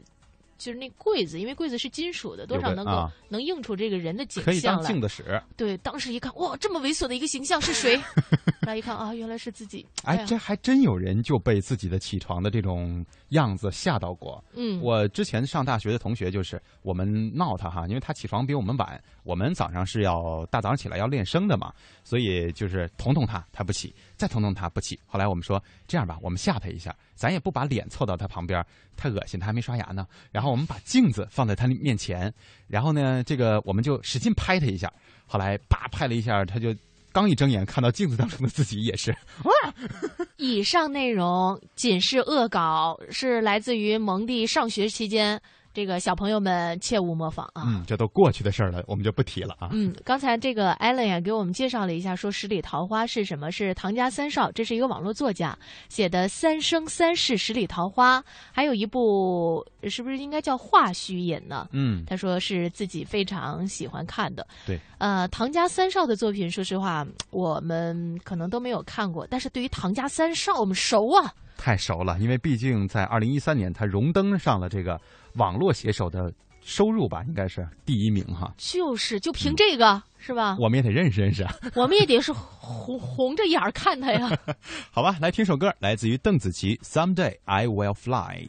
[0.62, 5.42] 就是那柜子，因为柜子是金属的，多少能够、啊、能映出这个人的景可以象当镜子使。
[5.58, 8.00] 对，当时一看，哇，这么猥琐的一个形象是谁？
[8.62, 9.84] 然后一看啊，原来是自己。
[10.04, 14.44] 哎，哎这还真有人就被自己的起床的这种样子吓到过。
[14.54, 25.00] 嗯，我之前上大学的同学就是我们闹他哈，因为他起床比我们晚，我们早上是要大早上起来要练声的嘛，所以就是捅捅他，他不起，再捅捅他不起。
[25.08, 28.64] 后来我们说这样吧，我们吓他一下，咱也不把脸凑到他旁边，
[28.96, 30.06] 太恶心，他还没刷牙呢。
[30.32, 32.32] 然后我们把镜子放在他面前，
[32.68, 34.94] 然后呢，这个我们就使劲拍他一下。
[35.26, 36.76] 后来啪拍了一下，他就
[37.12, 39.10] 刚一睁眼看到镜子当中的自己，也是
[39.44, 39.74] 哇。
[40.38, 45.42] 以上内容仅是恶搞，是来自于蒙蒂上学期间。
[45.74, 47.64] 这个小朋友们切勿模仿啊！
[47.66, 49.70] 嗯，这都过去的事儿了，我们就不提了啊。
[49.72, 53.52] 嗯，刚才这个艾伦也给我们介绍了一下，说十里桃花是什么？
[53.52, 55.58] 是唐家三少，这是一个网络作家
[55.88, 58.20] 写的《三生三世十里桃花》，
[58.52, 61.68] 还有一部是不是应该叫《画虚隐》呢？
[61.72, 64.46] 嗯，他说是自己非常喜欢看的。
[64.66, 71.34] 对，呃，唐家三少的作品，说实话，我们可能都没有看过，但是对于唐家三少，我们熟啊。
[71.58, 75.00] 太熟了，因为毕竟在二零一三年，他荣登上了这个
[75.36, 78.54] 网络写手的收入吧，应该是第一名哈。
[78.58, 80.58] 就是，就凭这个、嗯、是吧？
[80.60, 81.54] 我们也得认识认识啊。
[81.76, 84.30] 我们也得是红红着眼儿看他呀。
[84.92, 88.48] 好吧，来听首歌，来自于邓紫棋，《Someday I Will Fly》。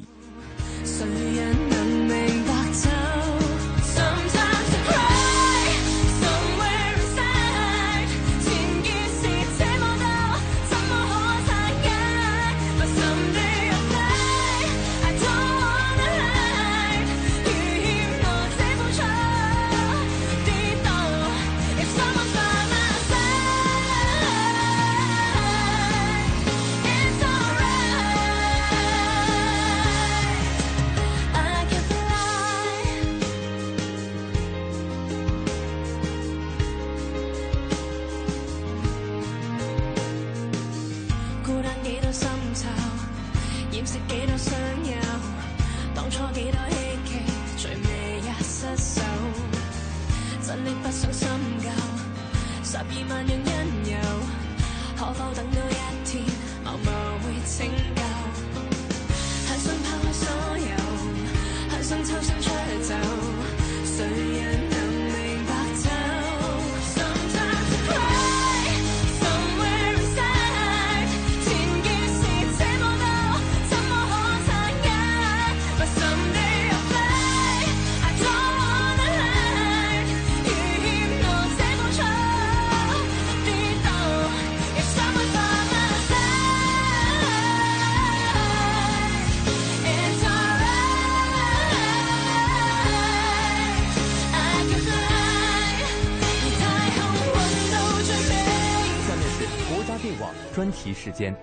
[101.13, 101.35] 间，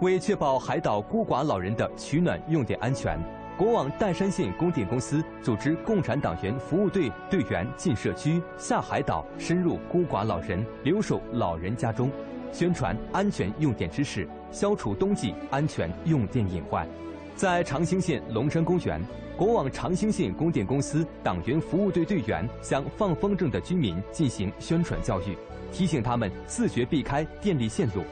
[0.00, 3.18] 为确保海岛孤寡老人的取暖用电安全，
[3.56, 12.10] 国网岱山县供电公司组织共产党员服务队队员进社区、下海岛，深入孤寡老人留守老人家中，
[12.52, 16.86] 宣传安全用电知识，消除冬季安全用电隐患。
[17.34, 19.02] 在长兴县龙山公园，
[19.36, 25.36] 国网长兴县供电公司党员服务队队员向放风筝的居民进行宣传教育，
[25.70, 28.02] 提醒他们自觉避开电力线路。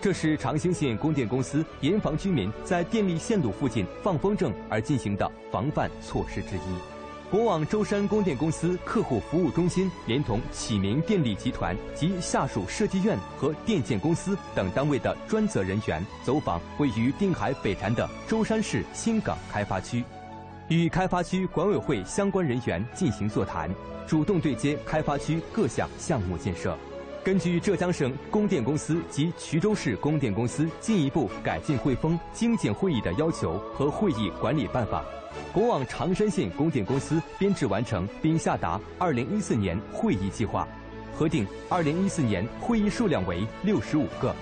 [0.00, 6.60] 这是长兴县供电公司严防居民在电力线路附近放风筝而进行的防范措施之一。
[7.30, 20.04] 国网舟山供电公司客户服务中心连同启明电力集团及下属设计院和电建公司等单位的专责人员走访位于定海北站的舟山市新港开发区，
[20.68, 23.68] 与开发区管委会相关人员进行座谈，
[24.06, 26.78] 主动对接开发区各项项目建设。
[27.28, 35.04] 根据浙江省供电公司及衢州市供电公司进一步改进汇丰精简会议的要求和会议管理办法。
[35.52, 40.66] 国网长山县供电公司编制完成并下达二零一四年会议计划，
[41.14, 44.34] 核定二零一四年会议数量为六十五个，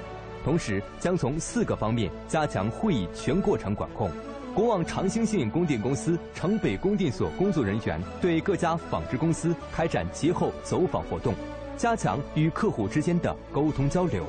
[0.44, 4.08] 同时将从四个方面加强会议全过程管控。
[4.54, 11.34] 国网长兴县供电公司城北供电所工作人员对各家纺织公司开展节后走访活动，
[11.76, 14.24] 加强与客户之间的沟通交流，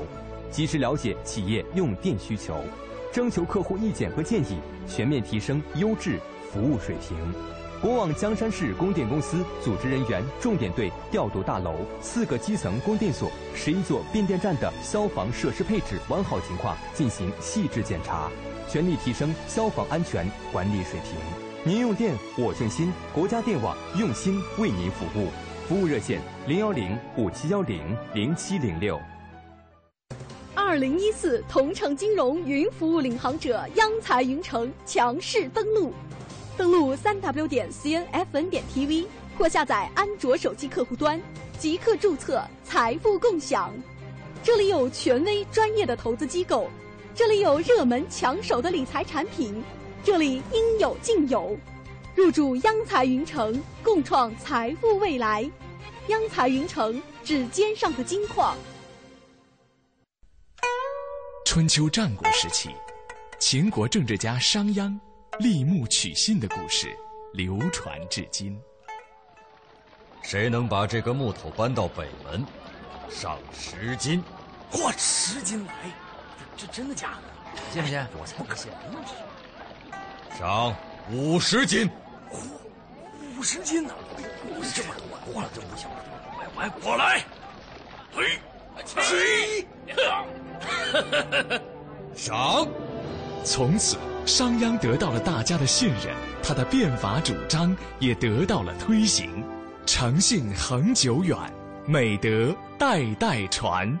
[0.50, 2.56] 及时了解企业用电需求，
[3.12, 6.18] 征求客户意见和建议，全面提升优质。
[6.50, 7.14] 服务水平，
[7.78, 18.30] 国网江山市供电公司组织人员重点对调度大楼四个基层供电所、十一座变电站的消防设施配置完好情况进行细致检查，
[18.66, 21.18] 全力提升消防安全管理水平。
[21.64, 25.28] 您用电，我用心，国家电网用心为您服务。
[25.68, 28.98] 服务热线：零幺零五七幺零零七零六。
[30.54, 35.92] 二零一四同城金融云服务领航者央财云城强势登陆。
[36.56, 39.04] 登录三 w 点 cnfn 点 tv
[39.36, 41.20] 或下载安卓手机客户端，
[41.58, 43.70] 即刻注册财富共享。
[44.42, 46.70] 这里有权威专业的投资机构，
[47.14, 49.62] 这里有热门抢手的理财产品，
[50.02, 51.54] 这里应有尽有。
[52.18, 55.48] 入驻央财云城，共创财富未来。
[56.08, 58.56] 央财云城，指尖上的金矿。
[61.46, 62.70] 春秋战国时期，
[63.38, 64.98] 秦国政治家商鞅。
[65.38, 66.88] 立木取信的故事
[67.34, 68.60] 流传至今。
[70.20, 72.44] 谁能把这个木头搬到北门，
[73.08, 74.20] 赏十斤。
[74.72, 75.72] 嚯，十斤来！
[76.56, 77.10] 这这真的假
[77.54, 77.62] 的？
[77.72, 78.04] 信不信？
[78.20, 78.72] 我才不信！
[80.36, 80.74] 赏
[81.12, 81.88] 五十斤。
[82.32, 83.94] 嚯，五十斤呢？
[84.74, 85.02] 这么多，
[85.34, 85.88] 嚯，这不行！
[86.54, 87.24] 我我来！
[88.12, 88.38] 嘿，
[88.84, 89.66] 起！
[92.14, 92.68] 上！
[93.44, 93.96] 从此。
[94.26, 99.42] 商鞅得到了大家的信任，他的变法主张也得到了推行，
[99.86, 101.34] 诚信恒久远，
[101.86, 103.98] 美德代代传。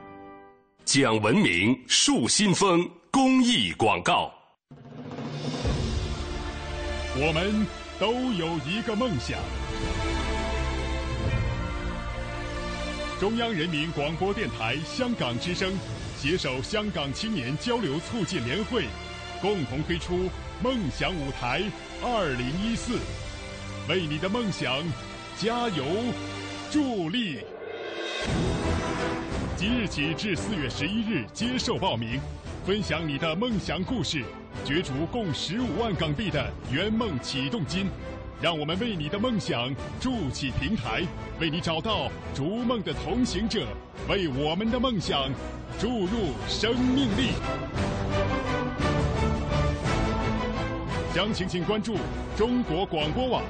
[0.84, 4.30] 讲文明树新风公益广告。
[7.16, 7.66] 我们
[7.98, 9.38] 都有一个梦想。
[13.20, 15.72] 中央人民广播电台香港之声
[16.16, 18.84] 携手香港青年交流促进联会。
[19.40, 20.28] 共同推出
[20.62, 21.62] “梦想舞台
[22.02, 22.98] 二零一四”，
[23.88, 24.82] 为你的梦想
[25.36, 25.84] 加油
[26.72, 27.38] 助力。
[29.56, 32.20] 即日起至四月十一日接受报名，
[32.68, 34.22] 分享你的梦想故事，
[34.62, 37.86] 角逐共十五万港币的圆梦启动金。
[38.42, 41.02] 让我们为你的梦想筑起平台，
[41.40, 43.66] 为你找到逐梦的同行者，
[44.06, 45.30] 为我们的梦想
[45.78, 47.30] 注入生命力。
[51.14, 51.96] 详情请关注
[52.36, 53.42] 中国广播网，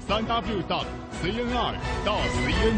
[0.00, 0.86] 三 w dot
[1.22, 1.74] cnr
[2.06, 2.74] dot cn。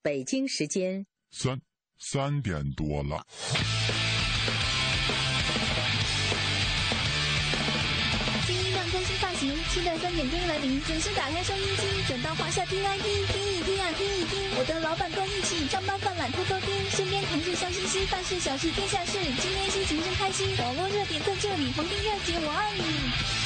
[0.00, 1.60] 北京时间三
[2.06, 3.24] 三点多了。
[9.72, 14.38] 期待三点钟来临，准时打开收音机，转到华夏 T I P，听一听啊，听一听。
[14.56, 20.56] 我的老板跟一起上班犯懒偷偷听，身边同事笑嘻嘻，大事小事天下事，今天心情真开心。
[20.58, 23.43] 网络热点在这里，逢听热姐我爱你。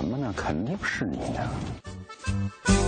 [0.00, 0.32] 什么呢？
[0.36, 2.87] 肯定是你呀。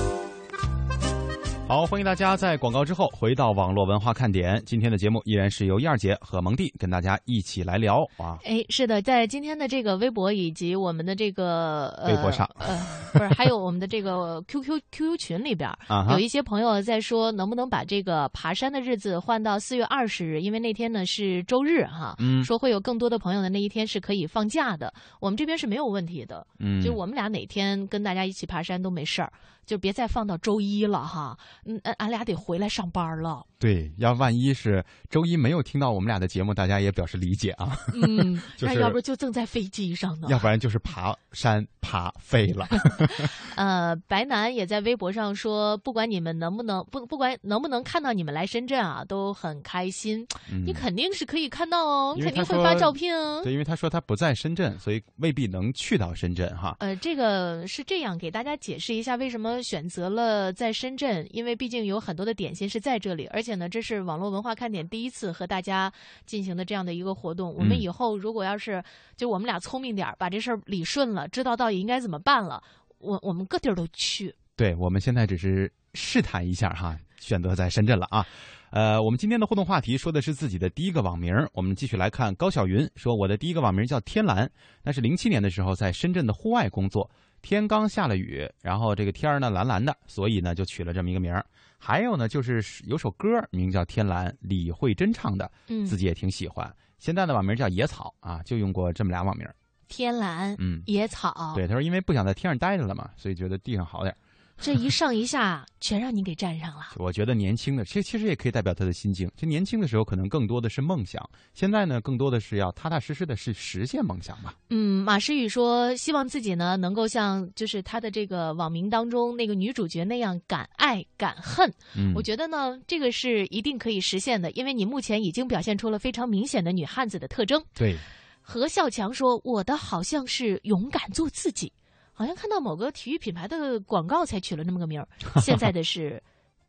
[1.71, 4.61] 好，欢迎大家在广告之后回到网络文化看点。
[4.67, 8.37] 今天的节目依然是由燕儿姐和蒙蒂跟大家一起来聊啊。
[8.43, 12.77] 哎，是的，在今天的这个微博以及我们的这个微博上，呃，
[13.13, 15.71] 不是，还有我们的这个 QQ QQ 群里边，
[16.11, 24.93] 有一些朋友在说，能不能把这个爬山的日子换到四月二十日，因为那天呢是周日哈，嗯，说会有更多的朋友的那一天是可以放假的。
[25.21, 29.33] 我们这边是没有问题的，嗯，就我们俩哪天跟大家一起爬山都没事儿。
[29.67, 31.39] 就别再放到周一了哈。
[31.65, 33.47] 嗯，俺俺俩得回来上班了。
[33.61, 37.77] 对，要万一是周一没有听到我们俩的节目，大家也表示理解啊。
[37.93, 40.29] 嗯， 就是那要不就正在飞机上呢。
[40.31, 42.67] 要不然就是爬山爬废了。
[43.57, 50.27] 呃，白楠也在微博上说，不管你们能不能不不管能不能看到你们来深圳啊，都很开心。
[50.51, 53.43] 嗯你肯定是可以看到哦，肯定会发照片哦。
[53.45, 56.77] 对，因为他说他不在深圳，所以未必能去到深圳哈。
[56.81, 65.93] 呃，这个是这样，给大家解释一下为什么选择了在深圳，因为毕竟有很多的点心是在这里，而且呢，这是网络文化看点第一次和大家
[66.27, 67.55] 进行的这样的一个活动。
[67.55, 68.83] 我们嗯以后如果要是
[69.17, 72.63] 就我们俩聪明点儿，把这事儿理顺了，知道到底应该怎么办了，
[72.99, 74.35] 我我们各地儿都去。
[74.57, 78.27] 对，我们现在只是试探一下哈，选择在深圳了啊。
[78.71, 84.49] 呃，我们今天的互动话题说的是自己的第一个网名，我们继续来看高晓云说，我的第一个网名叫天蓝，
[84.85, 87.11] 那是零七年的时候在深圳的户外工作，
[87.43, 91.45] 天刚下了雨，然后这个天儿呢蓝蓝的，所以呢就取了这么一个名儿。
[91.83, 96.71] 还有呢，就是有首歌名叫《天蓝》，李慧珍唱的，嗯自己也挺喜欢。
[96.99, 99.57] 现在的网名叫野草啊，就用过这么俩网名儿。
[99.89, 104.19] 天蓝，嗯野草，对，他说因为不想在天上待着了嘛，所以觉得地上好点儿。
[104.61, 106.89] 这一上一下全让你给占上了。
[106.97, 109.31] 我觉得年轻的，这其实也可以代表他的心境。
[109.35, 114.55] 就年轻的时候，可能更多的是梦想，现在呢，更多的是要踏踏实实的是实现梦想吧。
[114.69, 121.73] 嗯，马诗雨说，希望自己呢能够像就是他的这个网名当中那个女主角那样敢爱敢恨。
[121.97, 127.65] 嗯我觉得呢，这个是一定可以实现的，因为你目前已经表现出了非常明显的女汉子的特征。
[127.75, 127.97] 对，
[128.43, 131.73] 何孝强说：“我的好像是勇敢做自己，
[132.21, 135.09] 好像看到某个体育品牌的广告才取了那么个名儿。
[135.41, 136.23] 现在的是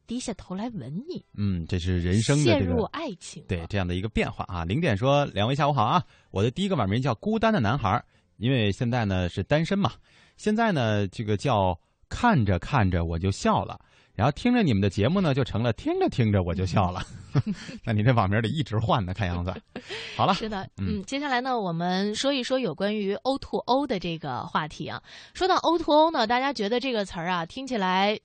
[0.07, 3.43] 低下头来吻你，嗯，这是人生的陷入爱情。
[3.49, 4.63] 对这样的一个变化啊。
[4.63, 8.01] 零点说，两位下午好啊，我的第一个网名叫孤单的男孩，
[8.37, 9.91] 因为现在呢是单身嘛，
[10.37, 11.77] 现在呢这个叫
[12.07, 13.77] 看着看着我就笑了。
[14.15, 17.01] 然后听着你们的节目呢，就成了听着听着我就笑了。
[17.85, 19.53] 那你这网名得一直换呢，看样子。
[20.17, 25.01] 好了，是的，嗯嗯，接下来呢，我们说一说有关于 O to O 的这个话题啊。
[25.33, 28.19] 说到 O to O 呢，大家觉得这个词儿啊，听起来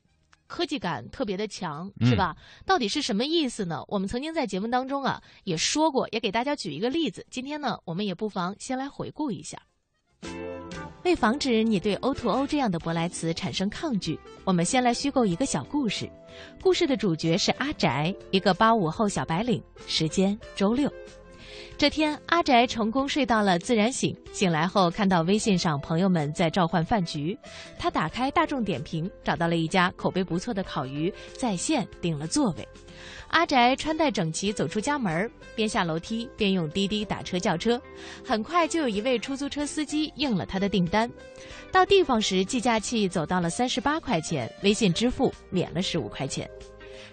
[0.48, 2.36] 科技感特别的强，嗯是吧？
[2.64, 3.84] 到底是什么意思呢？
[3.86, 7.24] 我们曾经在节目当中啊也说过，也给大家举一个例子。
[7.30, 9.56] 今天呢，我们也不妨先来回顾一下。
[11.06, 16.10] 为防止你对 O to O 这样的舶来词产生抗拒，我们先来虚构一个小故事。
[16.60, 19.62] 故事的主角是阿宅，一个八五后小白领。
[19.86, 20.92] 时间周六。
[21.78, 24.16] 这天，阿宅成功睡到了自然醒。
[24.32, 27.38] 醒来后，看到微信上朋友们在召唤饭局，
[27.78, 32.66] 他打开大众点评，找到了一家口碑不错的烤鱼，在线订了座位。
[33.28, 37.80] 阿宅穿戴整齐走出家门，边下楼梯边用滴滴打车叫车，
[38.24, 41.10] 很快就有一位出租车司机应了他的订单。
[41.70, 46.48] 到地方时，计价器走到了三十八块钱，微信支付免了十五块钱。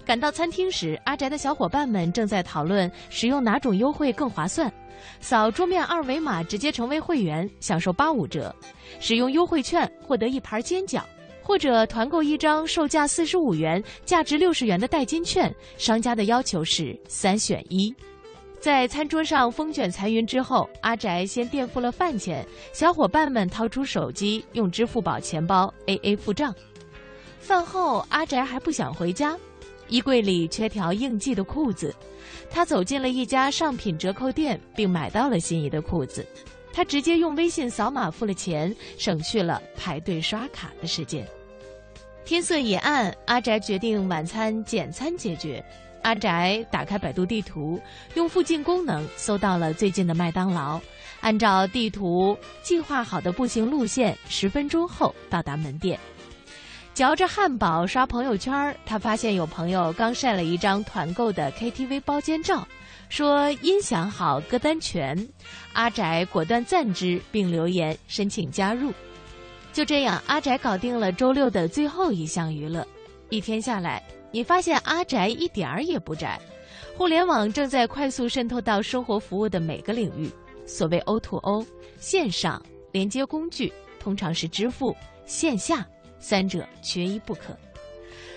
[0.06, 4.72] 赶到餐厅时，阿宅的小伙伴们正在讨论使用哪种优惠更划算。
[5.20, 8.54] 扫桌面二维码直接成为会员，享受八五折；
[9.00, 11.02] 使用优惠券获得一盘煎饺，
[11.44, 15.54] 或者团购一张售价四十五元、价值六十元的代金券。
[15.78, 17.94] 商家的要求是三选一。
[18.60, 26.56] 在餐桌上风卷残云之后，阿宅先垫付了饭钱，小伙伴们掏出手机用支付宝钱包 AA 付账。
[27.40, 29.38] 饭后，阿宅还不想回家，
[29.90, 31.94] 衣柜里缺条应季的裤子。
[32.50, 36.26] 他走进了一家上品折扣店，并买到了心仪的裤子。
[36.74, 41.26] 他直接用微信扫码付了钱，省去了排队刷卡的时间。
[42.26, 45.64] 天色已暗，阿宅决定晚餐简餐解决。
[46.02, 47.80] 阿宅打开百度地图，
[48.16, 50.82] 用附近功能搜到了最近的麦当劳，
[51.22, 55.98] 按照地图计划好的步行路线，十分钟后到达门店。
[56.94, 62.68] 嚼着汉堡刷朋友圈，他发现有朋友刚晒了一张团购的 KTV 包间照，
[63.14, 65.16] 说音响好，歌单全。
[65.74, 68.92] 阿宅果断赞之，并留言申请加入。
[69.72, 72.84] 就这样，阿宅搞定了周六的最后一项娱乐。
[73.30, 74.02] 一天下来，
[74.32, 76.42] 你发现阿宅一点儿也不宅。
[76.98, 80.28] 互联网正在快速渗透到生活服务的每个领域。
[80.66, 81.64] 所谓 O to O，
[82.00, 82.60] 线上
[82.92, 84.96] 连接工具通常是支付，
[85.28, 85.86] 线下
[86.18, 87.56] 三者缺一不可。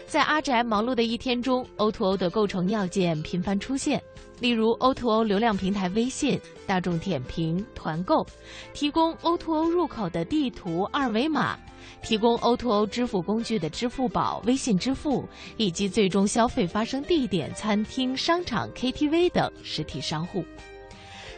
[0.07, 4.01] 在阿宅忙碌的一天中，O to O 的构成要件频繁出现，
[4.39, 8.25] 例如 O to O 流量平台微信、大众点评、团购，
[8.73, 11.59] 提供 O to O 入口的地图、二维码，
[12.03, 20.45] 提供 O to O 支付工具的支付宝、微信支付，以及最终消费发生地点、餐厅、商场、KTV 等实体商户。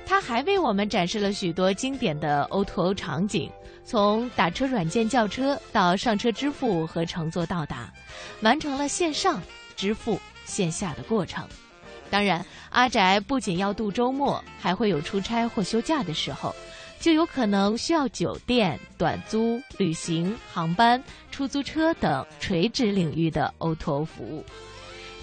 [0.08, 3.52] 它还为我们展示了许多经典的 O2O 场景，
[3.84, 7.92] 从打车软件叫车到上车支付和乘坐到达，
[8.40, 9.40] 完成了线上
[9.76, 11.46] 支付线下的过程。
[12.08, 16.56] 当然，阿宅不仅要度周末，还会有出差或休假的时候，
[16.98, 24.42] 就有可能需要酒店、短租、旅行、航班、出租车等垂直领域的 O2O 服务。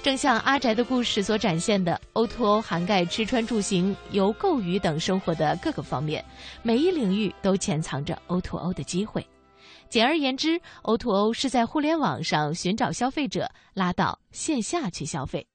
[0.05, 6.23] 正像阿宅的故事所展现的，O2O 涵盖吃穿住行、游购娱等生活的各个方面，
[6.61, 9.27] 每一领域都潜藏着 O2O 的机会。
[9.89, 15.47] 简而言之，O2O 是在互联网上寻找消费者，拉到线下去消费。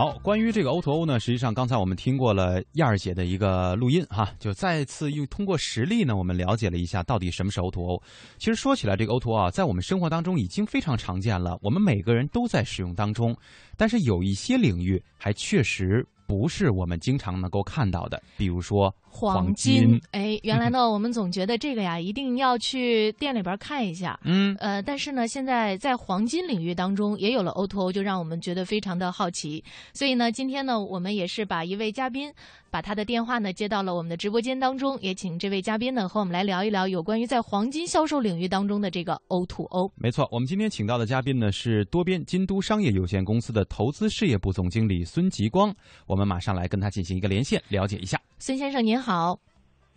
[0.00, 8.02] 好，关于这个 O2O o 呢，实际上刚才我们听过了燕儿姐的一个录音哈，就再次又通过实例呢，我们了解了一下到底什么是 O2O o。
[8.38, 13.36] 其实说起来，这个 O2O 啊，在我们生活当中已经非常常见了，我们每个人都在使用当中，
[13.76, 16.02] 但是有一些领域还确实。
[16.26, 20.00] 不是我们经常能够看到的，比如说黄金。
[20.12, 24.18] 哎，原来呢，我们总觉得这个呀，一定要去店里边看一下。
[24.24, 29.62] 嗯，呃，但是呢，现在在黄金领域当中也有了 O2O，就让我们觉得非常的好奇。
[29.92, 32.32] 所以呢，今天呢，我们也是把一位嘉宾。
[32.72, 39.90] 把他的电话呢接到了我们的直播间当中，也请这位嘉宾呢和我们来聊一聊有关于在黄金销售领域当中的这个 O to O。
[39.96, 45.74] 没错，我们今天请到的嘉宾呢是多边京都商业有限公司的投资事业部总经理孙吉光，
[46.06, 48.20] 我们马上来跟他进行一个连线，了解一下。
[48.40, 49.38] 孙先生您好。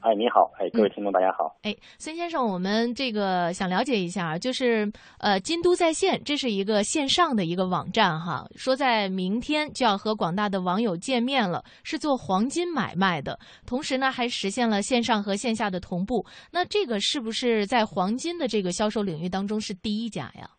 [0.02, 0.52] 哎，你好！
[0.60, 1.56] 哎，各位听众，大家好！
[1.62, 16.26] 哎，孙先生，我们这个想了解一下，就是呃，京都在线，这是一个线上的一个网站哈，说在明天就要和广大的网友见面了，是做黄金买卖的，同时呢还实现了线上和线下的同步。
[16.52, 20.50] 那这个是不是在黄金的这个销售领域当中是第一家呀？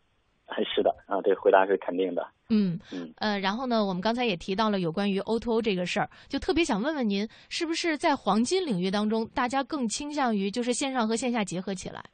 [0.47, 2.27] 哎是的啊，这回答是肯定的。
[2.51, 12.05] 嗯嗯呃，然后呢，我们刚才也提到了有关于 O2O 这个事儿，就特别想问问您，是不是在黄金领域当中，大家更倾向于就是线上和线下结合起来？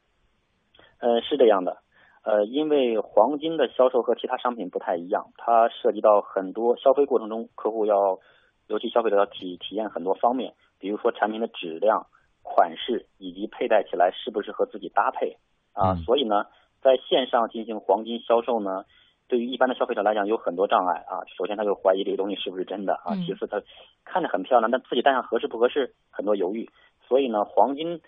[0.99, 1.77] 呃，是这样的，
[2.23, 8.19] 呃，因为黄金的销售和其他商品不太一样，它涉及到很多消费过程中，客户要，
[8.67, 12.07] 尤其消费者要体体验很多方面，比如说产品的质量、
[12.41, 15.37] 款式以及佩戴起来是不是和自己搭配
[15.73, 16.45] 啊，所以呢。
[16.83, 18.85] 在线上进行黄金销售呢，
[19.31, 21.23] 对于一般的消费者来讲有很多障碍啊。
[21.37, 23.63] 首先，他就怀疑这个东西是不是真的啊；其次，他
[24.03, 26.69] 看着很漂亮，但自己戴上合适不合适，很多犹豫。
[27.07, 28.01] 所以呢，黄金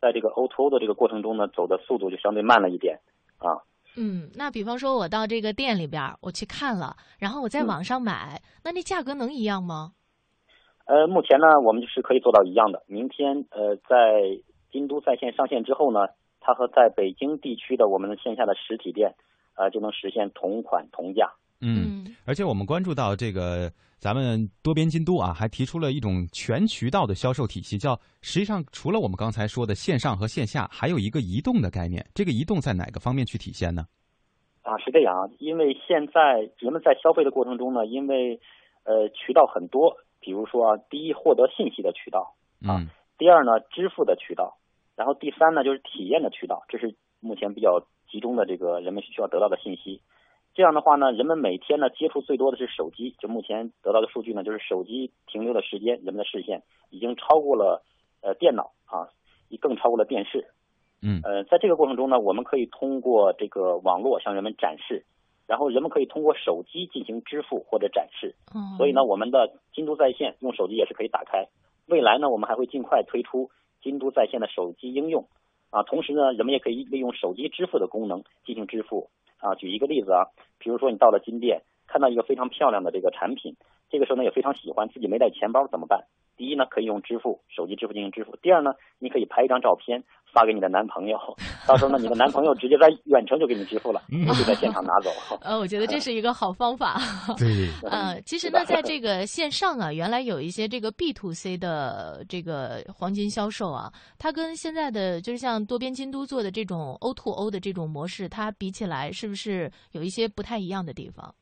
[0.00, 3.00] 在这个 O2O 的这个过程中呢，走的速度就相对慢了一点
[3.38, 3.58] 啊。
[3.96, 9.94] 嗯，那比方说，我到这个店里边，我去看了，然后我在网上买，那那价格能一样吗？
[10.86, 12.84] 呃，目前呢，我们就是可以做到一样的。
[12.86, 14.22] 明天呃，在
[14.70, 16.06] 京都在线上线之后呢。
[16.40, 19.16] 它和在北京地区的我们的线下的实体店，
[19.58, 21.28] 呃，就能实现同款同价。
[21.60, 32.06] 嗯，而且我们关注到这个咱们多边京都啊，还提出了一种全渠道的销售体系，叫实际上除了我们刚才说的线上和线下，还有一个移动的概念。
[32.14, 33.82] 这个移动在哪个方面去体现呢？
[34.62, 38.38] 啊，是这样啊，因为现在人们在消费的过程中呢，因为
[38.84, 42.86] 呃渠道很多，比如说第一获得信息的渠道啊，
[43.18, 44.56] 第二呢支付的渠道。
[44.94, 50.00] 然后第三呢，就是体验的渠道，这是目前比较集中的这个人们需要得到的信息。
[50.54, 57.84] 这样的话呢，人们每天呢接触最多的是手机，就目前得到的数据呢，就是手机停留的时间，人们的视线已经超过了
[58.22, 59.08] 呃电脑啊，
[59.60, 60.48] 更超过了电视。
[61.00, 65.04] 嗯，呃，在这个过程中呢，我们可以通过这个网络向人们展示，
[65.46, 68.34] 然后人们可以通过手机进行支付或者展示。
[68.52, 71.46] 嗯，所以呢，我们的京都在线用手机也是可以打开。
[71.86, 73.50] 未来呢，我们还会尽快推出。
[73.80, 75.28] 京都在线的手机应用，
[75.70, 80.26] 啊，同时呢，人们也可以利用手机支付的功能进行支付，啊，举一个例子啊，
[80.58, 83.56] 比如说你到了金店，看到一个非常漂亮的这个产品，
[83.90, 86.06] 这个时候呢也非常喜欢，自己没带钱包怎么办？
[86.38, 88.70] 第一呢，可以用支付手机支付进行支付；第二呢，
[89.00, 91.18] 你可以拍一张照片发给你的男朋友，
[91.66, 95.10] 到时候呢，你的男朋友直接在远程就给你支付了，就在现场拿走。
[95.42, 97.00] 呃，我觉得这是一个好方法。
[97.36, 97.68] 对。
[97.90, 111.34] 呃，其实呢，在这个线上啊，原来有一些这个 B to C 的这个黄金销售啊，它跟现在的就是像多边京都做的这种 O to O 的这种模式，它比起来是不是有一些不太一样的地方？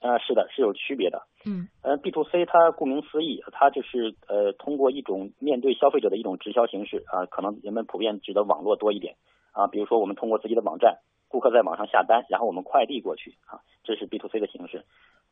[0.00, 1.22] 呃，是的，是有区别的。
[1.44, 9.16] 嗯，呃，B to C 它顾名思义，它就是呃通过一种面对消费者的一种直销形式啊，可能人们普遍指的网络多一点
[9.52, 9.66] 啊。
[9.66, 14.84] 比如说我们通过自己的网站，顾客在网上下单，然后我们快递过去啊，这是 B to C 的形式。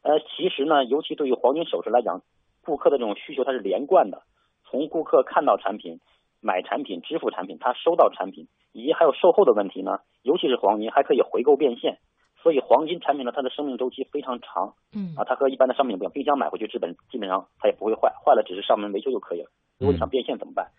[0.02, 2.22] 呃，其实呢，尤其对于黄金首饰来讲，
[2.62, 4.22] 顾客的这种需求它是连贯的，
[4.64, 5.98] 从顾客看到产品、
[6.42, 11.98] 买产品、支付产品，他收到产品，以及还有售后的问题呢，尤其是黄金还可以回购变现。
[12.42, 14.74] 所以黄金产品呢，它的生命周期非常长。
[14.94, 19.50] 嗯啊，它和一般的商品不一样，冰箱买回去基本基本上它也不会坏，坏了只是上门维修就可以了。
[19.78, 20.70] 如果你想变现怎么办？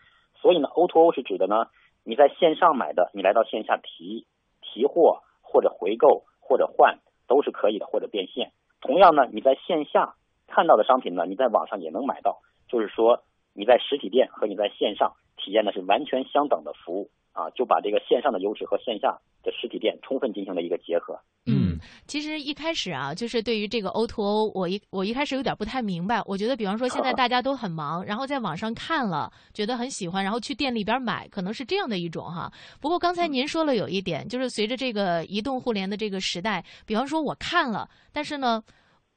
[0.41, 1.68] 所以呢，O to O 是指的呢，
[2.05, 4.26] 你在线上买的，你来到线下提
[4.62, 8.51] 提货或者回购或者换都是可以的，或者变现。
[8.82, 10.16] 同样呢，你在线下
[10.47, 12.39] 看到的商品呢，你在网上也能买到，
[12.70, 21.17] 就是说你在实体店和你在线上体验的是完全相等的服务啊，就把这个线上的优势和线下的实体店充分进行了一个结合。
[21.45, 26.21] 嗯，其实一开始啊，就是对于这个 O to O，我一我一开始有点不太明白。
[26.25, 32.51] 我觉得，比方说现在大家都很忙，然后在网上看了，觉得很喜欢，然后去店里边买，可能是这样的一种哈。
[32.81, 38.61] 不过刚才您说了有一点，就是随着这个移动互联的这个时代，比方说我看了，但是呢。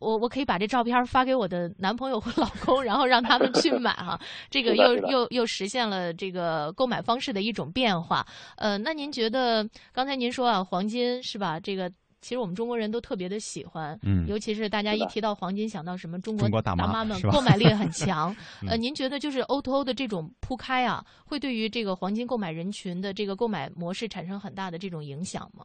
[0.03, 4.19] 我我可以把这照片发给我的男朋友或老公，然后让他们去买哈，
[4.51, 8.27] 这个又又又实现了这个购买方式的一种变化。
[8.57, 11.61] 呃，那您觉得刚才您说啊，黄金是吧？
[11.61, 11.89] 这个
[12.21, 18.35] 其实我们中国人都特别的喜欢，嗯，尤其是大家一提到黄金，想到什么中国中国大妈们购买力很强。
[18.69, 25.65] 呃，您觉得就是 O to O 的这种铺开啊，会对于这个黄金购买人群的这个购买模式产生很大的这种影响吗？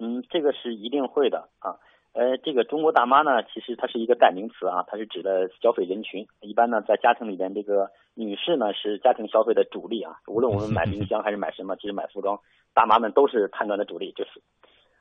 [0.00, 1.74] 嗯，这个是一定会的啊。
[2.18, 6.26] 呃，这个中国大妈呢，其实它是一个代名词啊，它是指的消费人群。
[6.40, 10.18] 一般呢，在家庭里边，这个女士呢是家庭消费的主力啊。
[10.26, 12.40] 无论我们买冰箱还是买什么，其实买服装，
[12.74, 14.42] 大妈们都是判断的主力，就是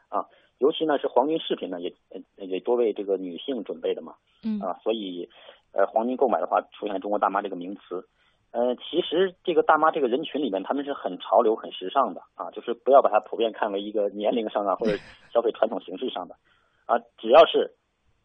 [0.09, 0.27] 啊。
[0.59, 1.91] 尤其呢是黄金饰品呢，也
[2.35, 4.13] 也多为这个女性准备的嘛。
[4.43, 5.27] 嗯啊，所以
[5.71, 8.07] 呃，黄金购买的话，出现中国大妈这个名词。
[8.51, 14.91] 呃，其实这个大妈这个人群里面，他们是很潮流、很时尚的啊，就是不要把它普遍看为一个年龄上啊或者
[15.33, 16.35] 消费传统形式上的。
[16.87, 17.75] 啊，只要是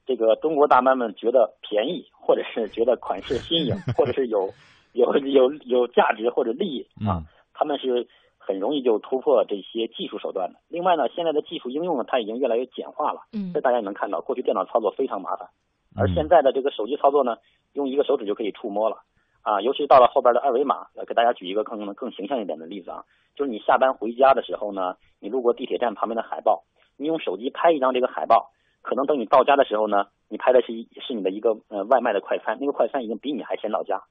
[0.07, 4.51] 这个中国大妈们觉得便宜，或者是觉得款式新颖， 或者是有
[4.95, 8.09] 有有有价值或者利益啊，他们是
[8.39, 10.59] 很容易就突破这些技术手段的。
[10.69, 13.23] 另外呢，现在的技术应用呢，它已经越来越简化了。
[13.33, 15.49] 嗯，这大家也能看到，过去电脑操作非常麻烦，
[15.97, 17.37] 而现在的这个手机操作呢，
[17.73, 19.03] 用一个手指就可以触摸了。
[19.43, 23.05] 啊，尤其到了后边的二维码，给大家举一个更更形象一点的例子啊，
[23.35, 26.63] 就是你下班回家的时候呢，你路过地铁站旁边的海报。
[26.97, 28.51] 你用手机拍一张这个海报，
[28.83, 34.03] 可能等你到家的时候呢，你拍的是一是你的一个呃外卖的快餐，那个快餐已经比你还先到家。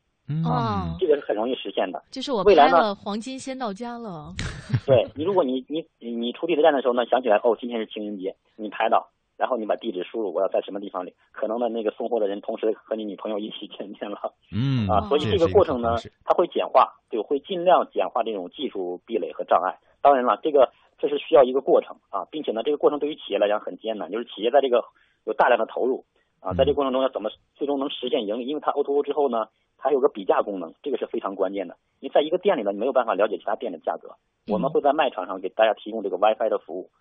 [0.45, 2.01] 啊，这个是很容易实现的。
[2.09, 4.34] 就是我未来拍了黄金先到家了。
[4.88, 14.32] 对你，如果你你你出地铁站的时候呢，想起来哦，今天是情人节，你拍到，然后你把地址输入，我要在什么地方里，可能呢那个送货的人同时和你女朋友一起见面了。
[14.55, 19.79] 嗯啊，所以这个过程呢，它会简化，对，会尽量简化这种技术壁垒和障碍。
[20.01, 20.71] 当然了，这个。
[21.02, 24.86] 这是需要一个过程啊，并且呢，这个过程对于企业来讲很艰难，就是企业在这个
[25.26, 26.06] 有大量的投入
[26.39, 28.45] 啊，在这个过程中要怎么最终能实现盈利？
[28.45, 29.47] 因为它 O to O 之后呢，
[29.80, 31.76] 它有个比价功能，这个是非常关键的。
[31.99, 34.16] 你在一个店里呢，你没有办法了解其他店的价格，
[34.47, 36.91] 我们会在卖场上给大家提供这个 WiFi 的服务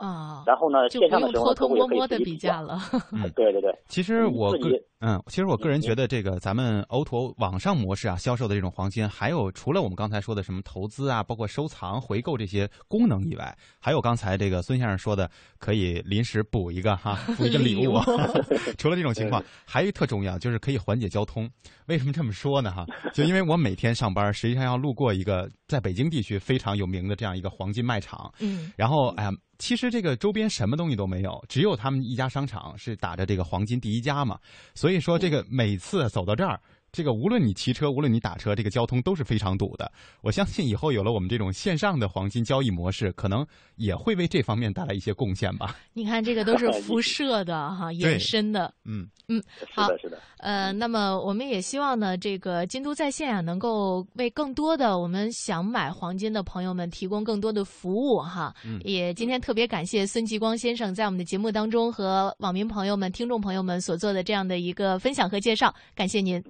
[0.00, 2.80] 啊，然后呢，线上的时候客户也可以自己比价了。
[3.36, 4.70] 对对对，其实我个
[5.00, 15.28] 嗯，其实我个人觉得这个咱们 O to O 网上模式啊，销售的这种黄金，还有除了我们刚才说的什么投资啊，包括收藏、回购这些功能以外，还有刚才这个孙先生说的，
[15.58, 17.98] 可以临时补一个哈， 补一个礼物。
[18.78, 21.50] 除了这种情况，还有一特重要，就是可以缓解交通。
[21.86, 22.70] 为什么这么说呢？
[22.70, 28.32] 哈，就因为我每天上班，实际上要路过一个在北京地区非常有名的这样一个黄金卖场。
[28.38, 29.30] 嗯，然后哎呀。
[29.62, 34.36] 其实这个周边什么东西都没有，只有他们一家商场是打着这个黄金第一家嘛。
[34.74, 36.60] 所以说，这个每次走到这儿，
[36.92, 39.90] 这个无论你骑车，无论你打车，这个交通都是非常堵的。
[40.20, 45.74] 我相信以后有了我们这种线上的黄金交易模式，可能也会为这方面带来一些贡献吧。
[45.94, 48.74] 你看，这个都是 辐射的哈，延伸的。
[48.84, 49.42] 嗯嗯，
[49.74, 50.18] 好，是的，是的。
[50.36, 58.54] 呃，那么我们也希望呢，这个京都在线啊，能够为更多的我们想买黄金的朋友们提供更多的服务哈。
[58.66, 66.42] 嗯，也今天特别感谢孙继光先生在我们的节目当中和网民朋友们、听众朋友们所做的这样的一个分享和介绍，感谢您。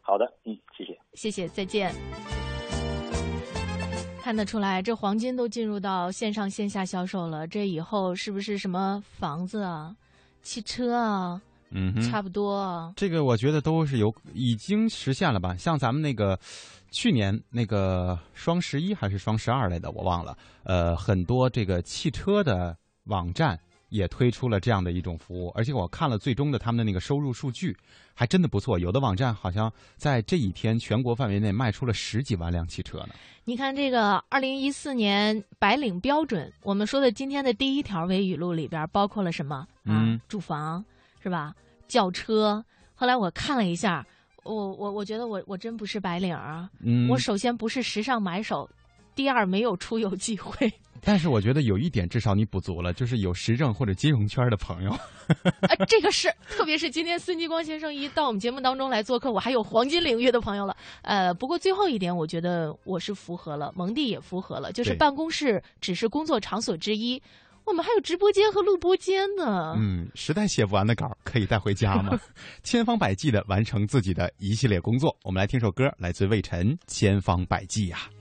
[0.00, 1.94] 好的，嗯，谢谢，谢谢，再见。
[4.22, 9.96] 看得出来，这黄金都进入到线上线下销售了，这以后是不是什么房子啊、
[10.42, 11.40] 汽车啊？
[11.70, 12.92] 嗯，差不多。
[12.96, 15.56] 这个我觉得都是有已经实现了吧？
[15.56, 16.38] 像咱们那个
[16.90, 20.36] 去年那个双十一还是双十二来的，我忘了。
[20.64, 23.58] 呃，很多这个汽车的网站
[23.90, 27.76] 也推出了这样的一种服务，而且我看了最终的他们的那个收入数据，
[28.14, 28.78] 还真的不错。
[28.78, 33.10] 有的网站好像在这一天全国范围内卖出了十几万辆汽车呢。
[33.44, 39.66] 你看这个二零一四年白领标准，我们说的今天的第一条微语录里边包括了什么？
[39.84, 40.82] 嗯，住房。
[41.22, 41.54] 是吧？
[41.86, 42.64] 轿车。
[42.94, 44.06] 后来我看了一下，
[44.42, 46.70] 我我我觉得我我真不是白领啊。
[46.82, 47.06] 嗯。
[47.10, 48.66] 我首先不是时尚买手，
[49.20, 50.72] 第二没有出游机会。
[51.02, 54.90] 但是我觉得有一点至少你补足了，就是有时政或者金融圈的朋友。
[54.92, 60.74] 啊， 这个是，特别是今天孙继光先生一到我们节目当中来做客，我还有黄金领域的朋友了。
[61.02, 67.22] 呃，不过最后一点，我觉得我是符合了，蒙蒂也符合了，就是办公室只是工作场所之一，
[67.64, 69.74] 我们还有直播间和录播间呢。
[69.78, 72.18] 嗯，实在写不完的稿可以带回家吗？
[72.62, 75.16] 千方百计的完成自己的一系列工作。
[75.24, 78.00] 我们来听首歌，来自魏晨《千方百计》呀。
[78.02, 78.19] 我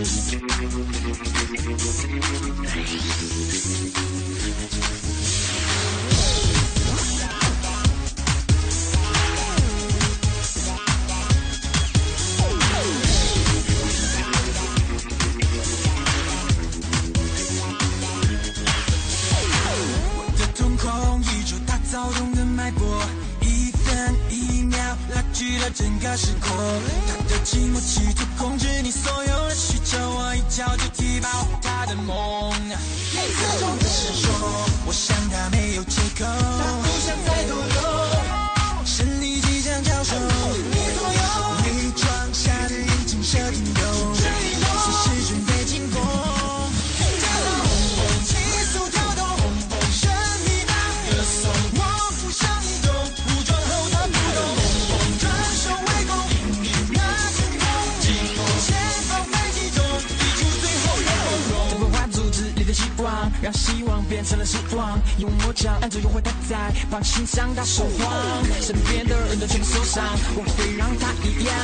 [0.00, 0.38] Thank
[5.22, 5.27] you.
[25.70, 26.56] 整个时空。
[27.06, 31.28] 他的寂寞企图控制你所有的需求，我一脚就踢爆
[31.62, 32.52] 他的梦。
[33.10, 34.28] 自重的闪烁，
[34.86, 41.20] 我想他没有借口，他不想再多留，胜利即将交手，你左右，
[41.64, 44.14] 你装下的眼睛射定有，
[63.42, 71.54] 让希望变成了失望，用魔杖按住诱惑他在绑心上打手慌，身边的人都全部受伤，我会让他一样，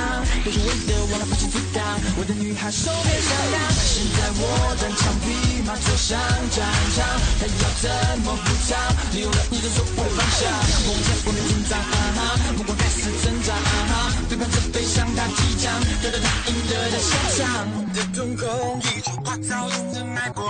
[0.45, 1.83] 都是为了忘了不去阻挡，
[2.17, 6.19] 我的女孩手边上当，现在我单枪匹马走上
[6.51, 6.63] 战
[6.95, 7.05] 场，
[7.41, 7.91] 她要怎
[8.23, 8.79] 么补偿？
[9.13, 10.51] 丢了你的所谓方向，
[10.87, 13.57] 梦在我面紧张，啊哈，目光开始挣扎，啊
[13.89, 15.73] 哈，背叛着悲伤，他即将
[16.03, 17.67] 得到他应得的下场。
[17.75, 18.45] 我的瞳孔
[18.81, 20.45] 依旧把躁动的脉搏，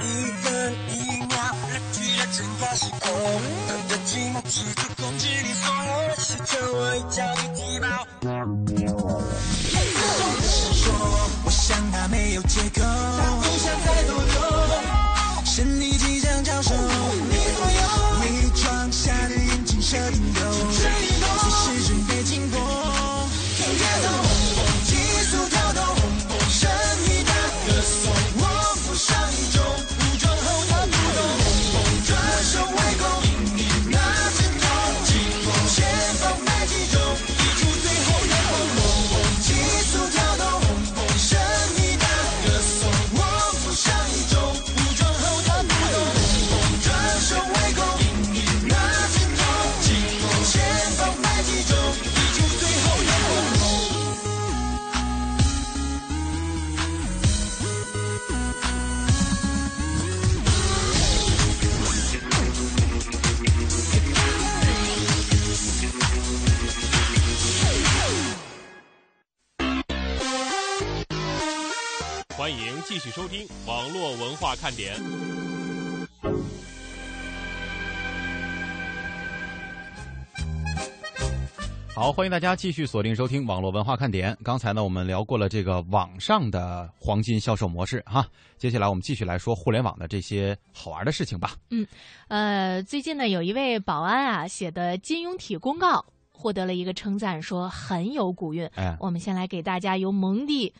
[0.00, 0.04] 一
[0.42, 0.94] 分一
[1.26, 3.10] 秒拉锯了整个时空。
[3.66, 7.86] 他的寂寞企图控制你所有的需求，我一脚就踢爆。
[8.66, 8.74] 自
[10.18, 10.84] 重的闪烁，
[11.44, 12.82] 我想他没有借口，
[82.14, 84.38] 欢迎大家继续锁定收听网络文化看点。
[84.44, 88.24] 刚才呢，我们聊过了这个网上的黄金销售模式哈，
[88.56, 91.56] 接下来我们继续来说互联网的这些好玩的事情吧。
[91.70, 91.84] 嗯，
[92.28, 98.64] 呃，最近呢，有一位保安啊写的金庸体公告获得了一个称赞，说很有古韵。
[98.76, 100.72] 哎我们先来给大家由蒙蒂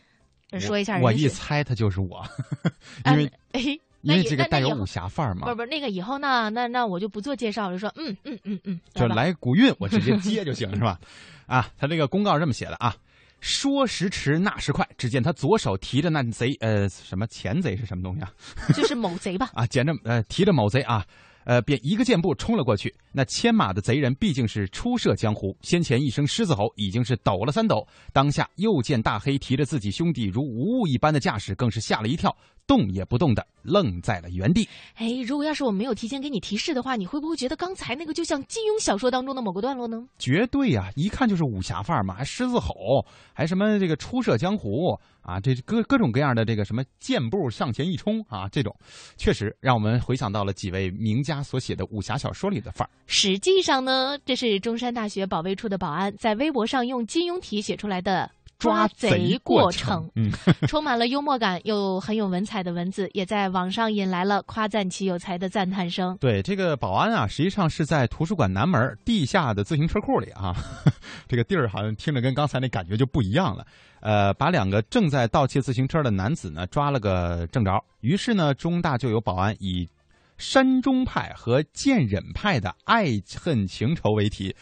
[0.51, 2.25] 呃说一下我，我一猜他就是我，
[3.07, 3.61] 因为、哎，
[4.05, 10.99] 因为这个带有武侠范儿嘛不是，不是那个以后呢，那那我就不做介绍了，就说嗯嗯嗯嗯，就来古韵，我直接接就行，是吧？
[11.47, 12.95] 啊，他这个公告是这么写的啊。
[13.41, 18.31] 说时迟，那时快，只见他左手提着那贼，呃，什么钱贼是什么东西啊？
[18.73, 19.51] 就是某贼吧？
[19.53, 21.05] 啊，捡着呃提着某贼啊，
[21.43, 22.91] 呃便一个箭步冲了过去。
[23.11, 32.35] 那牵马的贼人毕竟是初涉江湖，先前一声狮子吼已经是抖了三抖，当下又见大黑提着自己兄弟如无物一般的架势，更是吓了一跳，
[32.67, 34.67] 动也不动的愣在了原地。
[34.95, 40.05] 哎，如果要是我没有提前给你提示的话，你会不会觉得刚才那个就像金庸小说当中的某个段落呢？
[40.17, 48.75] 绝对呀、一看就是武侠范儿嘛，还狮子吼，还什么这个初涉江湖啊，这各各种各样的这个什么箭步向前一冲啊，这种
[49.17, 52.89] 确实让我们回想到了几位名家所写的武侠小说里的范儿。
[53.07, 60.31] 实际上呢，这是中山大学保卫处的保安在微博上用金庸体写出来的抓贼过程，嗯
[60.67, 66.17] 充满了幽默感又很有文采的文字，也在网上引来了夸赞其有才的赞叹声。
[66.19, 70.55] 对，这个保安啊，实际上是在图书馆南门地下的自行车库里啊，
[71.27, 73.65] 这个地儿好像听着跟刚才那感觉就不一样了。
[74.01, 79.89] 呃，把两个正在盗窃自行车的男子呢抓了个正着，于是呢，中大就有保安以
[80.37, 83.05] 山中派和剑忍派的爱
[83.39, 84.55] 恨情仇为题。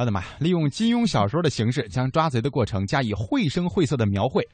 [0.00, 0.22] 我的妈！
[0.38, 4.46] 利用金庸小说的形式，将抓贼的过程加以绘声绘色的描绘，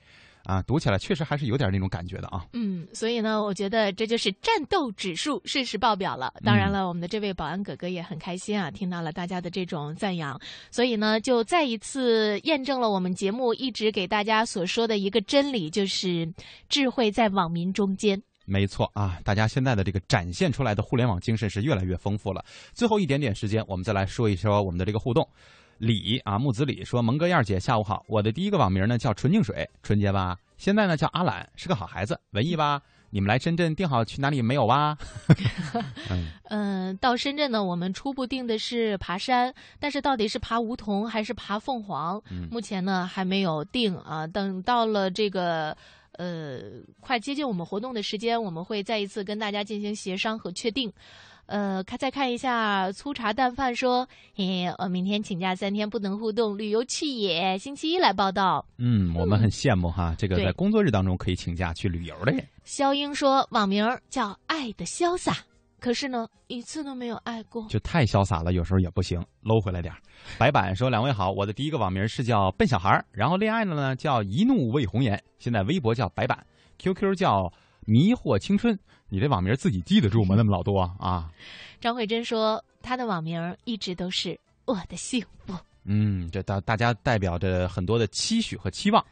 [0.45, 2.47] 啊，读起来确实还是有点那种感觉的啊。
[2.55, 6.33] 嗯，所以呢，我觉得这就是战斗指数适时爆表了。
[6.43, 10.41] 当然了，我们的这位保安哥哥也很开心啊，听到了大家的这种赞扬，
[10.71, 16.33] 所以呢，就再一次验证了我们节目一直给大家所说的一个真理，就是
[16.71, 18.23] 智慧在网民中间。
[18.45, 22.45] 没错啊，大家现在的这个展现出来的互联网精神是越来越丰富了。
[22.73, 25.27] 最后一点点时间，我们再来说一说我们的这个互动。
[25.79, 28.05] 李啊，木子李说：“蒙哥燕儿姐，下午好。
[28.07, 30.39] 我的第一个网名呢叫纯净水，纯洁吧？
[30.57, 32.81] 现在呢叫阿懒，是个好孩子，文艺吧？
[33.11, 34.97] 你们来深圳定好去哪里没有吧？
[36.09, 36.31] 嗯、
[36.89, 44.27] 呃，到深圳呢，我们初步定的是爬山，但是到底是爬梧桐还是爬凤凰，嗯、目前呢还没有定啊。
[44.27, 45.77] 等到了这个。”
[46.19, 46.61] 呃，
[47.01, 50.93] 快接近我们活动的时间，我们会再一次跟大家进行协商和确定。
[51.47, 58.65] 呃，看再看一下粗茶淡饭说，嘿，我明天请假三天不能互动，旅游去也，星期一来报道。
[58.79, 62.43] 嗯，我们很羡慕哈，这个在工作日当中可以请假去旅游的人。
[62.65, 65.37] 肖英说，网名叫爱的潇洒。
[65.85, 69.95] 可是呢，一次都没有爱过，就太潇洒了，有时候也不行，搂回来点
[70.39, 76.43] 白板说：“两位好，我的第一个网名是叫笨小孩然后恋爱了呢叫一怒为红颜，现在微博叫白板
[76.79, 78.75] ，QQ 叫迷惑青春。
[79.11, 80.35] 你这网名自己记得住吗？
[80.39, 81.31] 那么老多啊！”
[81.83, 85.53] 张慧珍说：“她的网名一直都是我的幸福。”
[85.85, 89.05] 嗯，这大大家代表着很多的期许和期望。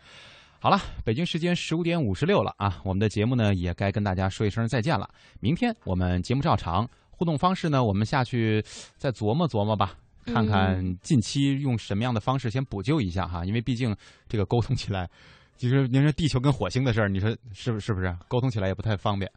[0.63, 5.11] 好了，北京时间十五点五十六了啊，我们的节目呢也该跟大家说一声再见了。
[5.41, 8.65] 明天我们节目照常，互动方式呢我们下去
[8.97, 13.93] 再琢磨琢磨吧，看看近期用什么样的方式先补救一下哈，因为毕竟
[14.29, 15.11] 这个沟通起来，
[15.57, 18.17] 其实您说地球跟火星的事儿，你说是不是不是？
[18.29, 19.29] 沟通起来也不太方便。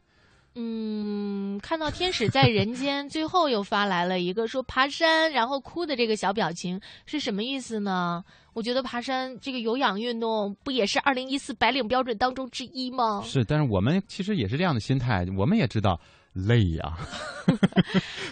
[0.56, 8.24] 嗯，看到天使在人间，最后又发来了一个说爬山然后哭的这个小表情，是什么意思呢？
[8.54, 13.22] 我觉得爬山这个有氧运动不也是二零一四白领标准当中之一吗？
[13.26, 16.00] 是，但是我们其实也是这样的心态，我们也知道
[16.32, 17.00] 累呀、啊。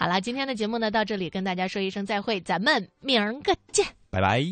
[0.00, 4.44] 好了，今天的节目呢到这里跟大家说一声再会，咱们明儿个见，拜拜。